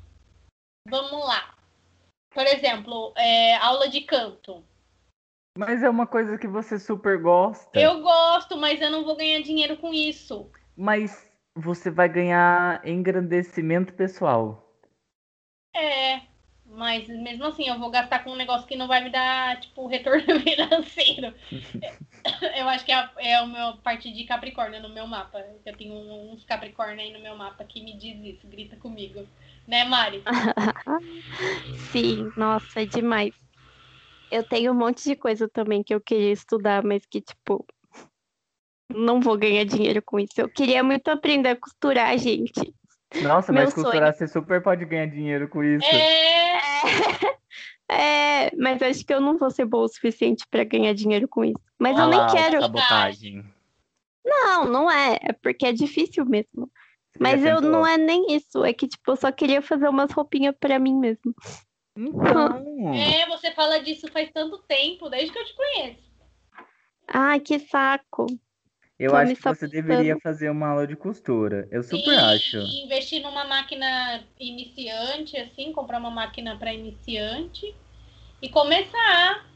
[0.86, 1.54] vamos lá.
[2.34, 4.62] Por exemplo, é, aula de canto.
[5.56, 7.80] Mas é uma coisa que você super gosta.
[7.80, 10.50] Eu gosto, mas eu não vou ganhar dinheiro com isso.
[10.76, 14.78] Mas você vai ganhar engrandecimento pessoal.
[15.74, 16.20] É,
[16.66, 19.86] mas mesmo assim eu vou gastar com um negócio que não vai me dar, tipo,
[19.86, 21.34] retorno financeiro.
[22.56, 25.44] Eu acho que é, é o meu parte de Capricórnio no meu mapa.
[25.64, 29.26] Eu tenho uns Capricórnio aí no meu mapa que me diz isso, grita comigo.
[29.66, 30.22] Né, Mari?
[31.92, 33.32] Sim, nossa, é demais.
[34.30, 37.66] Eu tenho um monte de coisa também que eu queria estudar, mas que, tipo,
[38.88, 40.40] não vou ganhar dinheiro com isso.
[40.40, 42.74] Eu queria muito aprender a costurar, gente.
[43.22, 45.84] Nossa, Meu mas costurar você super pode ganhar dinheiro com isso.
[45.84, 46.60] É,
[47.90, 51.44] É, mas acho que eu não vou ser boa o suficiente pra ganhar dinheiro com
[51.44, 51.60] isso.
[51.76, 52.60] Mas Olha eu nem lá, quero.
[52.60, 53.44] Sabotagem.
[54.24, 55.18] Não, não é.
[55.22, 56.70] É porque é difícil mesmo.
[57.12, 58.64] Você Mas eu não é nem isso.
[58.64, 61.34] É que, tipo, eu só queria fazer umas roupinhas pra mim mesmo.
[61.96, 62.64] Então.
[62.94, 66.10] é, você fala disso faz tanto tempo, desde que eu te conheço.
[67.08, 68.26] Ai, que saco.
[69.00, 71.66] Eu Tô acho que você deveria fazer uma aula de costura.
[71.70, 72.56] Eu super e, acho.
[72.58, 77.74] e investir numa máquina iniciante, assim, comprar uma máquina para iniciante
[78.40, 79.46] e começar.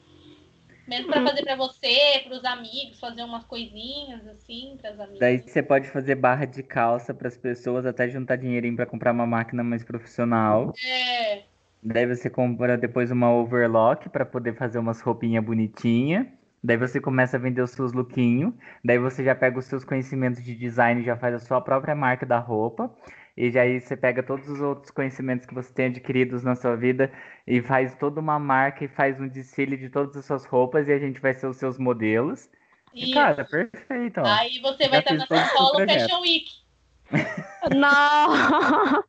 [0.89, 1.25] Mesmo para Hum.
[1.25, 5.21] fazer para você, para os amigos, fazer umas coisinhas assim para as amigas.
[5.21, 9.13] Daí você pode fazer barra de calça para as pessoas, até juntar dinheirinho para comprar
[9.13, 10.75] uma máquina mais profissional.
[10.85, 11.45] É,
[11.83, 16.27] Daí você compra depois uma overlock para poder fazer umas roupinhas bonitinhas.
[16.65, 18.55] Daí você começa a vender os seus lookinhos.
[18.83, 21.95] Daí você já pega os seus conhecimentos de design e já faz a sua própria
[21.95, 22.91] marca da roupa.
[23.37, 26.75] E já aí você pega todos os outros conhecimentos que você tem adquiridos na sua
[26.75, 27.13] vida
[27.47, 30.93] e faz toda uma marca e faz um desfile de todas as suas roupas e
[30.93, 32.49] a gente vai ser os seus modelos.
[32.95, 34.21] E, cara, perfeito.
[34.21, 34.25] ó.
[34.25, 35.87] aí você vai estar na São o Paulo.
[35.87, 36.51] Fashion Week.
[37.77, 39.05] Não!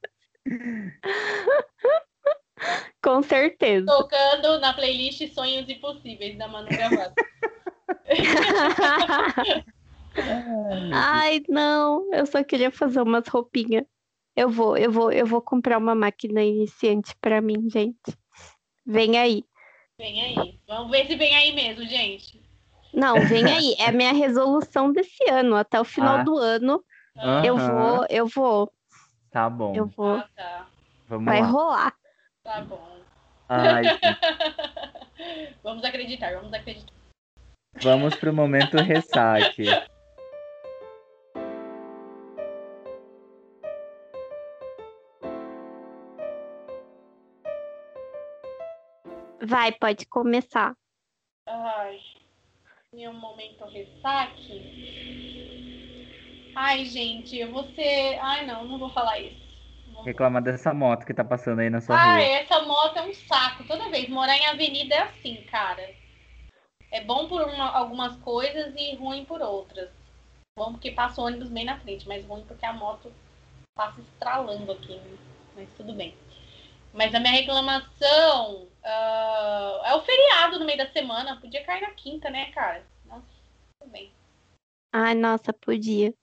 [3.05, 3.85] Com certeza.
[3.85, 7.13] Tocando na playlist Sonhos Impossíveis da Manu Gavassi.
[10.91, 12.11] Ai, não.
[12.11, 13.83] Eu só queria fazer umas roupinhas.
[14.35, 18.17] Eu vou, eu vou, eu vou comprar uma máquina iniciante pra mim, gente.
[18.83, 19.43] Vem aí.
[19.99, 20.59] Vem aí.
[20.67, 22.41] Vamos ver se vem aí mesmo, gente.
[22.91, 23.75] Não, vem aí.
[23.77, 25.55] É a minha resolução desse ano.
[25.55, 26.23] Até o final Ah.
[26.23, 26.83] do ano,
[27.45, 28.71] eu vou, eu vou,
[29.31, 29.75] Tá bom.
[29.75, 30.15] eu vou.
[30.15, 30.67] Ah, tá.
[31.07, 31.47] Vamos Vai lá.
[31.47, 31.93] rolar.
[32.45, 33.01] Tá bom.
[33.49, 33.83] Ai,
[35.63, 36.93] vamos acreditar, vamos acreditar.
[37.81, 39.65] Vamos pro momento ressaque.
[49.43, 50.75] Vai, pode começar.
[51.47, 51.99] Ai,
[52.93, 54.61] meu momento ressaque.
[56.55, 58.19] Ai, gente, eu vou ser.
[58.21, 59.44] Ai, não, não vou falar isso.
[59.95, 60.03] Não vou.
[60.03, 62.37] Reclama dessa moto que tá passando aí na sua Ai, rua.
[62.37, 63.63] essa moto é um saco.
[63.65, 64.09] Toda vez.
[64.09, 65.93] Morar em avenida é assim, cara.
[66.91, 69.89] É bom por uma- algumas coisas e ruim por outras.
[70.57, 73.11] Bom porque passa o ônibus bem na frente, mas ruim porque a moto
[73.77, 74.95] passa estralando aqui.
[74.95, 75.17] né?
[75.55, 76.15] Mas tudo bem.
[76.93, 81.39] Mas a minha reclamação ah, é o feriado no meio da semana.
[81.39, 82.85] Podia cair na quinta, né, cara?
[83.05, 83.25] Nossa,
[83.79, 84.11] tudo bem.
[84.93, 86.13] Ai, nossa, podia.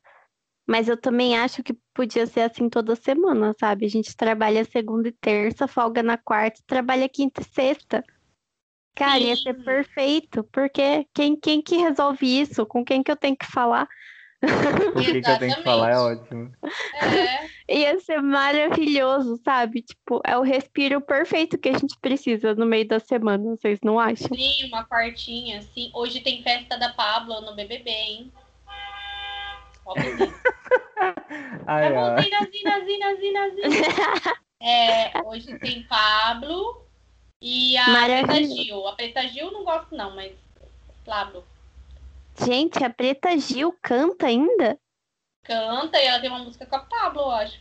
[0.67, 3.87] Mas eu também acho que podia ser assim toda semana, sabe?
[3.87, 8.05] A gente trabalha segunda e terça, folga na quarta, trabalha quinta e sexta.
[8.95, 9.65] Cara, ia ser Sim.
[9.65, 12.67] perfeito, porque quem, quem que resolve isso?
[12.67, 13.89] Com quem que eu tenho que falar?
[14.43, 16.53] O que, que eu tenho que falar é ótimo.
[17.69, 19.83] É, Ia ser maravilhoso, sabe?
[19.83, 23.99] Tipo, é o respiro perfeito que a gente precisa no meio da semana, vocês não
[23.99, 24.37] acham?
[24.37, 25.91] sim, uma quartinha, sim.
[25.95, 28.33] Hoje tem festa da Pablo no BBB, hein?
[31.67, 32.23] Ai, Tá bom, ai.
[32.23, 34.43] Zina, Zina, Zina, Zina, Zina.
[34.65, 36.87] É, hoje tem Pablo
[37.41, 38.45] e a Preta.
[38.45, 38.87] Gil.
[38.87, 40.33] A Preta Gil eu não gosto não, mas
[41.05, 41.45] Pablo
[42.39, 44.79] Gente, a Preta Gil canta ainda?
[45.43, 47.61] canta e ela tem uma música com a Pablo, eu acho.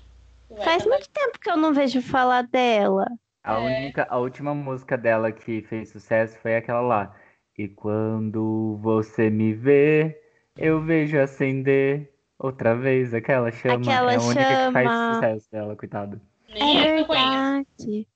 [0.52, 1.00] Ué, Faz também.
[1.00, 3.08] muito tempo que eu não vejo falar dela.
[3.44, 3.58] A, É.
[3.58, 7.16] única, a última música dela que fez sucesso foi aquela lá.
[7.58, 10.21] E quando você me vê,
[10.62, 13.94] eu vejo acender outra vez aquela chama.
[13.94, 15.14] Aquela é a única que faz chama.
[15.16, 16.22] sucesso dela, coitado.
[16.50, 17.52] Nem É essa eu conheço.
[17.78, 18.08] verdade.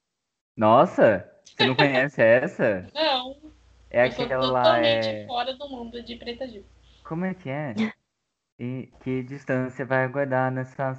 [0.58, 2.88] Nossa, você não conhece essa?
[2.94, 3.36] Não,
[3.90, 5.26] É eu sou aquela lá, totalmente é...
[5.28, 6.64] fora do mundo de Preta Gil.
[7.04, 7.76] Como é que é?
[8.60, 10.94] E que distância vai guardar nessa...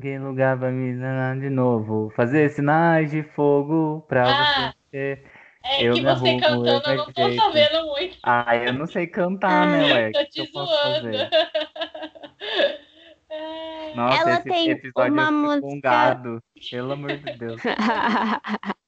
[0.00, 2.10] Que lugar vai me dar de novo?
[2.14, 5.24] Fazer sinais de fogo pra Ah, você...
[5.64, 7.42] É Eu que você arrumo, cantando eu não tô ajeito.
[7.42, 8.18] sabendo muito.
[8.24, 10.08] Ah, eu não sei cantar, né, ué?
[10.08, 11.02] O Tô te eu posso zoando.
[11.02, 11.30] fazer?
[13.34, 13.94] É.
[13.94, 16.38] Nossa, Ela esse tem episódio uma música- com um gado.
[16.70, 17.62] Pelo amor de Deus.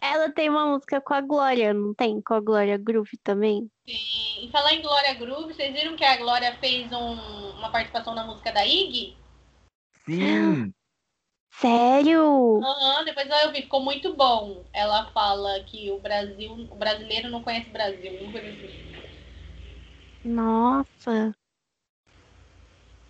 [0.00, 2.20] Ela tem uma música com a Glória, não tem?
[2.22, 3.68] Com a Glória Groove também?
[3.86, 4.44] sim.
[4.46, 8.24] E falar em Glória Groove, vocês viram que a Glória fez um- uma participação na
[8.24, 9.16] música da Iggy?
[10.04, 10.72] Sim!
[11.60, 12.58] Sério?
[12.62, 14.64] Aham, depois eu vi, ficou muito bom.
[14.72, 18.90] Ela fala que o Brasil, o brasileiro não conhece o Brasil, coisa assim.
[20.24, 21.36] Nossa.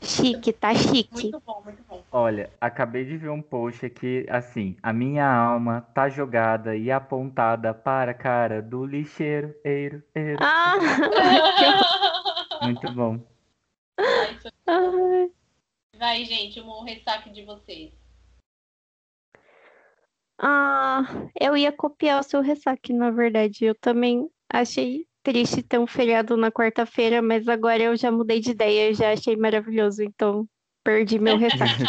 [0.02, 1.12] Chique, tá chique.
[1.12, 2.02] Muito bom, muito bom.
[2.10, 7.72] Olha, acabei de ver um post aqui, assim, a minha alma tá jogada e apontada
[7.72, 10.38] para a cara do lixeiro, eiro, eiro.
[10.42, 10.74] Ah,
[12.62, 13.20] Muito bom.
[15.96, 17.99] Vai, gente, um ressaque de vocês.
[20.42, 21.02] Ah,
[21.38, 23.66] eu ia copiar o seu ressaque, na verdade.
[23.66, 28.52] Eu também achei triste ter um feriado na quarta-feira, mas agora eu já mudei de
[28.52, 30.48] ideia, já achei maravilhoso, então
[30.82, 31.84] perdi meu ressaque.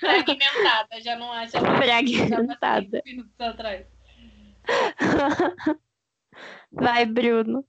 [0.00, 1.60] Fragmentada, já não acha.
[1.60, 2.96] Fragmentada.
[2.96, 3.86] Já minutos atrás.
[6.72, 7.64] Vai, Bruno.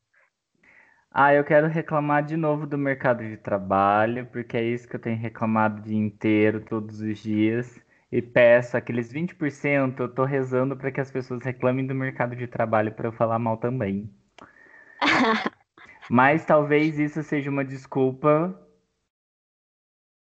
[1.11, 4.99] Ah, eu quero reclamar de novo do mercado de trabalho, porque é isso que eu
[4.99, 7.84] tenho reclamado o dia inteiro, todos os dias.
[8.11, 12.47] E peço aqueles 20%, eu tô rezando para que as pessoas reclamem do mercado de
[12.47, 14.11] trabalho para eu falar mal também.
[16.09, 18.59] Mas talvez isso seja uma desculpa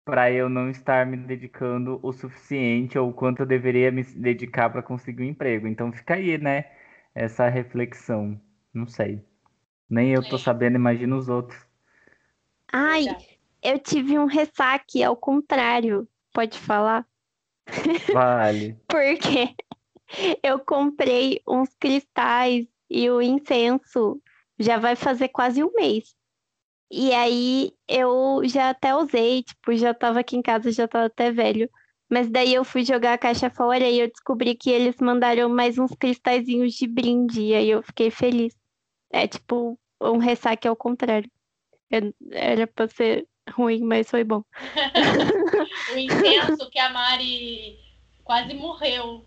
[0.06, 4.70] para eu não estar me dedicando o suficiente ou o quanto eu deveria me dedicar
[4.70, 5.68] para conseguir um emprego.
[5.68, 6.72] Então fica aí, né?
[7.16, 8.40] Essa reflexão.
[8.74, 9.24] Não sei.
[9.90, 10.40] Nem eu tô É.
[10.40, 11.60] sabendo, imagina os outros.
[12.74, 13.18] Ai, Já.
[13.62, 16.08] eu tive um ressaque ao contrário.
[16.34, 17.08] Pode falar?
[18.14, 18.78] Vale.
[18.88, 19.56] Porque
[20.44, 24.22] eu comprei uns cristais e o incenso
[24.60, 26.16] já vai fazer quase um mês.
[26.92, 31.32] E aí eu já até usei, tipo, já tava aqui em casa, já tava até
[31.32, 31.70] velho.
[32.10, 35.80] Mas daí eu fui jogar a caixa fora e eu descobri que eles mandaram mais
[35.80, 37.42] uns cristalzinhos de brinde.
[37.42, 38.56] E aí eu fiquei feliz.
[39.12, 41.30] É tipo um ressaque ao contrário.
[41.90, 44.44] Eu- Era pra ser ruim, mas foi bom.
[45.94, 47.78] O incenso que a Mari
[48.24, 49.24] quase morreu.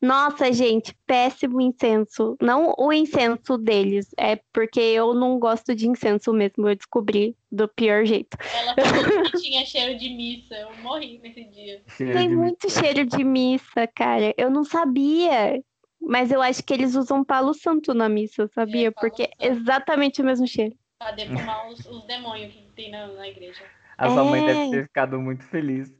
[0.00, 2.36] Nossa, gente, péssimo incenso.
[2.40, 6.68] Não o incenso deles, é porque eu não gosto de incenso mesmo.
[6.68, 8.36] Eu descobri do pior jeito.
[8.54, 10.54] Ela falou que tinha cheiro de missa.
[10.54, 11.82] Eu morri nesse dia.
[11.96, 14.34] Cheiro Tem muito cheiro de missa, cara.
[14.36, 15.62] Eu não sabia.
[16.00, 18.88] Mas eu acho que eles usam palo santo na missa, sabia?
[18.88, 19.60] É, Porque é santo.
[19.62, 20.76] exatamente o mesmo cheiro.
[21.04, 23.62] Pra defumar os, os demônios que tem na, na igreja.
[23.98, 24.44] A sua mãe É.
[24.46, 25.94] deve ter ficado muito feliz.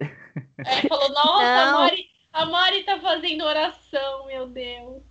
[0.67, 1.73] Aí falou, nossa, a.
[1.73, 5.03] Mari, a Mari tá fazendo oração, meu Deus.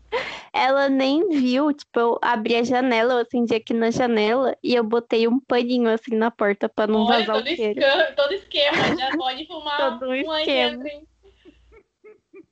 [0.51, 4.83] Ela nem viu, tipo, eu abri a janela, eu acendi aqui na janela e eu
[4.83, 7.79] botei um paninho assim na porta pra não Olha, vazar o todo, cheiro.
[7.79, 10.83] esca- todo esquema, já pode fumar Todo um esquema.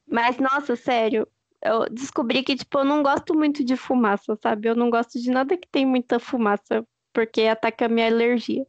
[0.08, 1.28] Mas, nossa, sério,
[1.64, 4.68] eu descobri que, tipo, eu não gosto muito de fumaça, sabe?
[4.68, 8.66] Eu não gosto de nada que tem muita fumaça, porque ataca a minha alergia.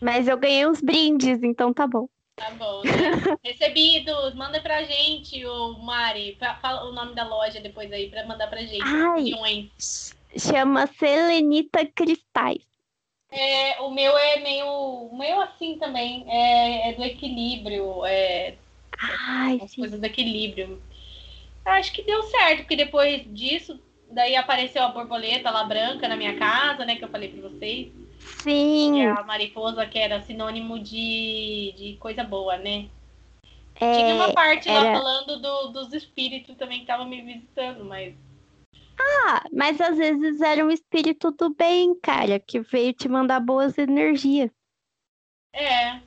[0.00, 2.08] Mas eu ganhei uns brindes, então tá bom.
[2.36, 2.90] Tá bom, né?
[3.44, 6.36] Recebidos, manda pra gente, o Mari.
[6.40, 8.82] Fa- Fala o nome da loja depois aí pra mandar pra gente.
[8.82, 9.70] Ai.
[10.38, 12.64] Chama Selenita Cristais.
[13.30, 14.66] É, o meu é meio.
[14.66, 16.24] O meu assim também.
[16.28, 18.04] É, é do equilíbrio.
[18.06, 18.54] É,
[18.98, 19.82] Ai, as sim.
[19.82, 20.82] coisas do equilíbrio.
[21.64, 23.78] Acho que deu certo, porque depois disso,
[24.10, 26.96] daí apareceu a borboleta lá branca na minha casa, né?
[26.96, 27.92] Que eu falei pra vocês.
[28.42, 32.88] Sim, é a mariposa que era sinônimo de, de coisa boa, né?
[33.74, 37.84] é, Tinha uma parte lá era- falando do- dos espíritos também que estavam me visitando,
[37.84, 38.14] mas.
[38.98, 43.76] Ah, mas às vezes era um espírito do bem, cara, que veio te mandar boas
[43.78, 44.50] energias.
[45.54, 46.00] É,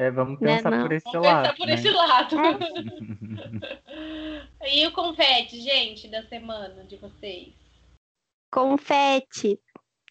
[0.00, 0.80] É, vamos Né, pensar não?
[0.82, 1.42] por esse vamos lado.
[1.42, 1.74] pensar por né?
[1.74, 2.36] esse lado.
[4.72, 7.52] e o confete, gente, da semana de vocês?
[8.50, 9.60] Confete.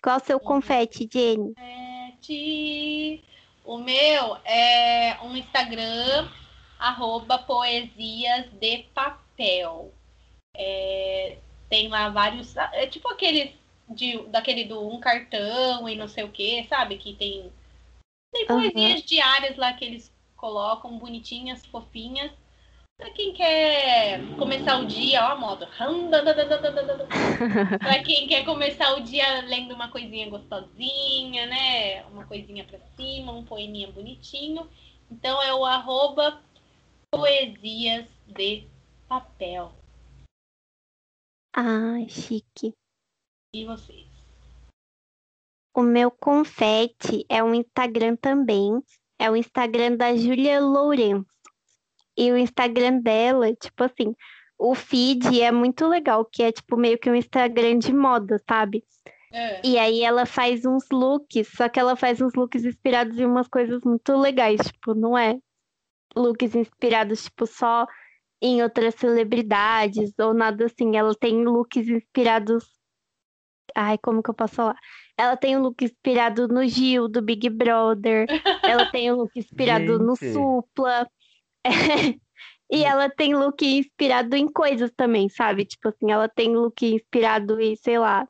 [0.04, 0.44] Qual o seu Uhum.
[0.44, 1.56] confete, Jenny?
[1.56, 3.24] Confete.
[3.66, 6.30] O meu é um Instagram,
[6.78, 9.92] arroba poesias de papel.
[10.56, 12.56] É, tem lá vários.
[12.58, 13.56] É tipo aqueles
[13.90, 16.98] de, daquele do um cartão e não sei o que, sabe?
[16.98, 17.52] Que tem,
[18.32, 22.32] tem poesias diárias lá que eles colocam, bonitinhas, fofinhas.
[22.98, 25.66] Pra quem quer começar o dia, ó a moto.
[27.80, 32.04] Pra quem quer começar o dia lendo uma coisinha gostosinha, né?
[32.08, 34.70] Uma coisinha pra cima, um poeminha bonitinho.
[35.10, 36.44] Então é o arroba
[37.10, 38.68] poesias de
[39.08, 39.72] papel.
[41.56, 42.74] Ai, chique.
[43.54, 44.09] E vocês?
[45.80, 48.84] O meu confete é um Instagram também.
[49.18, 51.26] É o Instagram da Júlia Lourenço.
[52.18, 54.14] E o Instagram dela, tipo assim,
[54.58, 58.84] o feed é muito legal, que é tipo meio que um Instagram de moda, sabe?
[59.32, 59.66] É.
[59.66, 63.48] E aí ela faz uns looks, só que ela faz uns looks inspirados em umas
[63.48, 65.40] coisas muito legais, tipo, não é
[66.14, 67.88] looks inspirados, tipo, só
[68.42, 70.98] em outras celebridades ou nada assim.
[70.98, 72.70] Ela tem looks inspirados.
[73.74, 74.76] Ai, como que eu posso falar?
[75.20, 78.26] Ela tem um look inspirado no Gil, do Big Brother.
[78.64, 80.16] Ela tem um look inspirado no.
[80.16, 81.06] Supla.
[82.72, 85.66] E ela tem look inspirado em coisas também, sabe?
[85.66, 88.28] Tipo assim, ela tem look inspirado em, sei lá,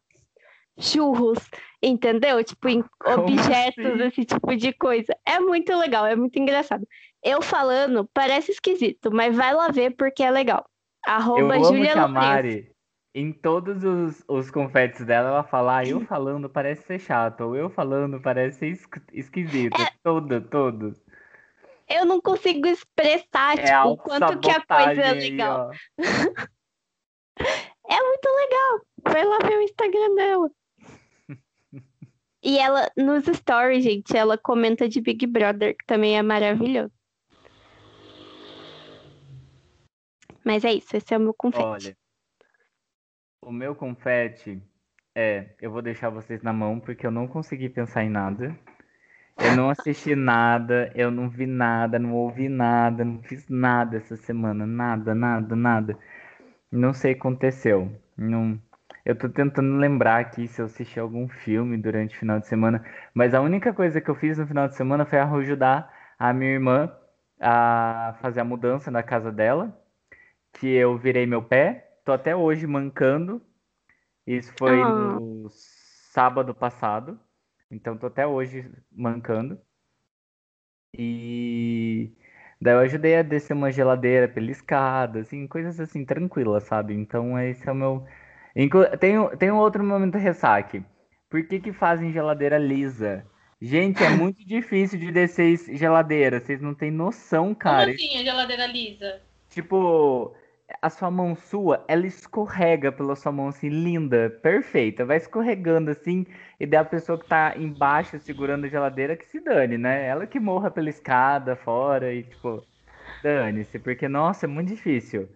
[0.79, 1.39] churros,
[1.83, 2.41] entendeu?
[2.41, 4.03] Tipo, em Como objetos, assim?
[4.05, 5.13] esse tipo de coisa.
[5.25, 6.87] É muito legal, é muito engraçado.
[7.21, 10.65] Eu falando, parece esquisito, mas vai lá ver porque é legal.
[11.05, 12.07] Eu Arroba amo que a.
[12.07, 12.68] Mari,
[13.13, 17.55] em todos os, os confetes dela, ela fala, ah, eu falando parece ser chato, ou
[17.55, 19.81] eu falando parece ser esqui- esquisito.
[19.81, 19.89] É.
[20.03, 20.93] Todo, todo.
[21.87, 25.71] Eu não consigo expressar, É tipo, o quanto que a coisa é legal.
[27.91, 28.81] É muito legal.
[29.03, 30.51] Vai lá ver o Instagram dela.
[32.43, 36.91] E ela, nos stories, gente, ela comenta de Big Brother, que também é maravilhoso.
[40.45, 41.63] Mas é isso, esse é o meu confete.
[41.63, 41.97] Olha,
[43.41, 44.61] o meu confete
[45.15, 48.55] é, eu vou deixar vocês na mão porque eu não consegui pensar em nada.
[49.37, 54.17] Eu não assisti nada, eu não vi nada, não ouvi nada, não fiz nada essa
[54.17, 55.97] semana, nada, nada, nada.
[56.71, 57.91] Não sei o que aconteceu.
[58.17, 58.59] Não,
[59.05, 62.83] eu tô tentando lembrar aqui se eu assisti algum filme durante o final de semana,
[63.13, 66.51] mas a única coisa que eu fiz no final de semana foi ajudar a minha
[66.51, 66.91] irmã
[67.39, 69.73] a fazer a mudança na casa dela
[70.53, 73.41] que eu virei meu pé, tô até hoje mancando.
[74.27, 74.85] Isso foi Ah.
[74.85, 77.19] no sábado passado,
[77.71, 79.59] então tô até hoje mancando.
[80.97, 82.11] E
[82.61, 86.93] daí eu ajudei a descer uma geladeira pela escada, assim, coisas assim tranquilas, sabe?
[86.93, 88.05] Então esse é o meu.
[88.55, 88.85] Inclu...
[88.97, 90.83] Tem, um- tem um outro momento ressaque.
[91.29, 93.25] Por que que fazem geladeira lisa?
[93.61, 97.91] Gente, é muito difícil de descer es- geladeira, vocês não têm noção, Como cara.
[97.91, 99.21] assim a geladeira lisa?
[99.49, 100.35] Tipo,
[100.81, 105.05] a sua mão sua, ela escorrega pela sua mão assim, linda, perfeita.
[105.05, 106.25] Vai escorregando assim,
[106.59, 110.05] e daí a pessoa que tá embaixo segurando a geladeira que se dane, né?
[110.05, 112.63] Ela que morra pela escada fora e, tipo,
[113.23, 115.29] dane-se, porque, nossa, é muito difícil.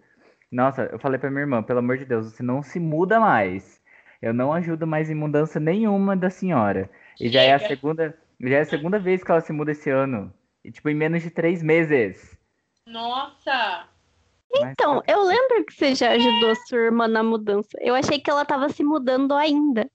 [0.50, 3.82] Nossa, eu falei pra minha irmã, pelo amor de Deus, você não se muda mais.
[4.22, 6.88] Eu não ajudo mais em mudança nenhuma da senhora.
[7.20, 9.90] E já é a segunda, já é a segunda vez que ela se muda esse
[9.90, 10.32] ano.
[10.64, 12.38] E, tipo, em menos de três meses.
[12.86, 13.93] Nossa!
[14.60, 17.76] Mas Então, tá- eu lembro que você já ajudou a sua irmã na mudança.
[17.80, 19.90] Eu achei que ela tava se mudando ainda.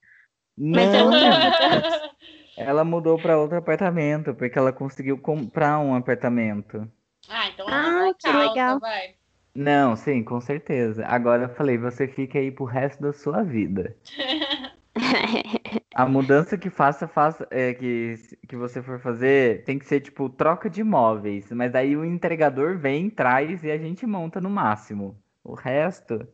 [0.58, 1.20] Mas Não, ela-
[2.58, 6.90] ela mudou para outro apartamento, porque ela conseguiu comprar um apartamento.
[7.30, 8.80] ah, então Ah, ela que legal.
[8.80, 9.16] vai.
[9.56, 11.06] Não, sim, com certeza.
[11.06, 13.96] Agora eu falei, você fica aí pro resto da sua vida.
[15.94, 18.16] A mudança que faça, faça é, que,
[18.48, 21.52] que você for fazer tem que ser tipo troca de móveis.
[21.52, 25.22] Mas aí o entregador vem, traz e a gente monta no máximo.
[25.44, 26.28] O resto,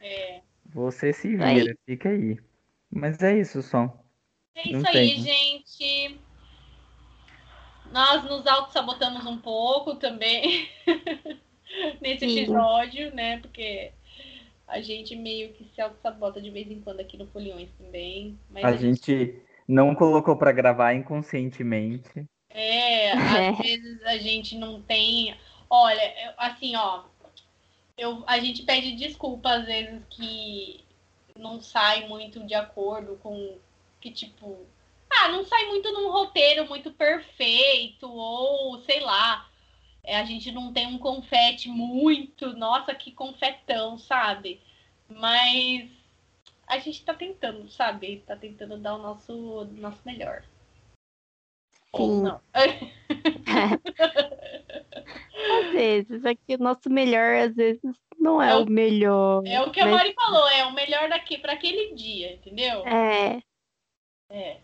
[0.00, 1.64] É, você se Aí.
[1.64, 2.38] vira, fica aí.
[2.90, 4.04] Mas é isso só.
[4.54, 5.18] é Não isso aí, tem.
[5.18, 6.20] gente.
[7.90, 10.68] Nós nos auto-sabotamos um pouco também
[12.00, 12.28] nesse Sim.
[12.28, 13.38] episódio, né?
[13.40, 13.92] Porque
[14.68, 18.38] a gente meio que se auto-sabota de vez em quando aqui no Foliões também.
[18.50, 22.24] Mas A gente não colocou pra gravar inconscientemente.
[22.50, 23.48] É, É.
[23.50, 25.34] às vezes a gente não tem.
[25.70, 27.04] Olha, eu- assim, ó,
[27.96, 30.84] eu, a gente pede desculpa às vezes que
[31.36, 33.58] não sai muito de acordo com
[34.00, 34.66] que tipo,
[35.10, 39.47] ah, não sai muito num roteiro muito perfeito ou sei lá, é,
[40.16, 44.60] a gente não tem um confete muito, nossa, que confetão, sabe?
[45.08, 45.90] Mas
[46.66, 48.22] a gente tá tentando, sabe?
[48.26, 50.42] Tá tentando dar o nosso, nosso melhor.
[51.92, 52.22] Ou Sim.
[52.22, 52.40] não.
[55.60, 57.80] Às vezes, aqui o nosso melhor, às vezes,
[58.18, 59.42] não é É o- o melhor.
[59.46, 62.86] É o que a mas- Mari falou, é o melhor daqui para aquele dia, entendeu?
[62.86, 63.40] É,
[64.30, 64.60] É.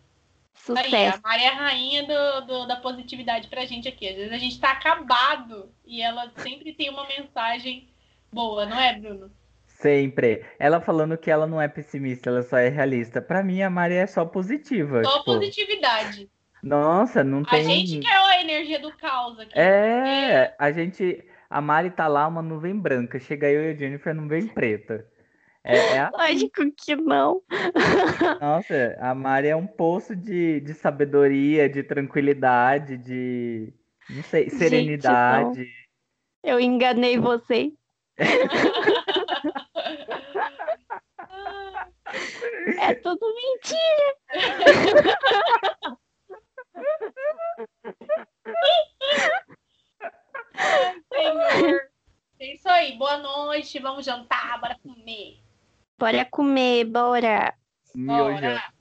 [0.77, 1.21] Aí, sucesso.
[1.23, 4.09] a Mari é a rainha do, do- da positividade pra gente aqui.
[4.09, 7.89] Às vezes a gente tá acabado e ela sempre tem uma mensagem
[8.33, 9.31] boa, não é, Bruno?
[9.67, 10.45] Sempre.
[10.59, 13.21] Ela falando que ela não é pessimista, ela só é realista.
[13.21, 15.03] Pra mim, a Maria é só positiva.
[15.05, 16.31] Só tipo, positividade.
[16.63, 17.65] Nossa, não A tem.
[17.65, 19.53] gente quer a energia do caos aqui.
[19.59, 21.23] É, a gente.
[21.51, 23.19] A Mari tá lá, uma nuvem branca.
[23.21, 25.07] Chega eu e a Jennifer, nuvem preta.
[25.65, 27.43] É, é a- Lógico que não.
[28.41, 33.73] Nossa, a Mari é um poço de, de sabedoria, de tranquilidade, de.
[34.11, 35.67] Não sei, Gente, serenidade.
[36.43, 37.73] Eu enganei vocês.
[42.79, 44.15] É tudo mentira.
[51.13, 51.81] Senhor.
[52.41, 52.97] É isso aí.
[52.99, 53.79] Boa noite.
[53.79, 55.44] Vamos jantar, bora comer.
[55.99, 57.55] Bora comer, bora.
[57.95, 58.73] Bora.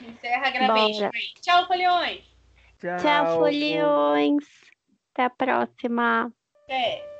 [0.00, 1.10] Encerra a gravation Bora.
[1.14, 1.32] aí.
[1.42, 2.24] Tchau, Foliões.
[2.78, 4.44] Tchau, foliões.
[5.12, 6.32] Até a próxima.
[6.64, 7.17] Até.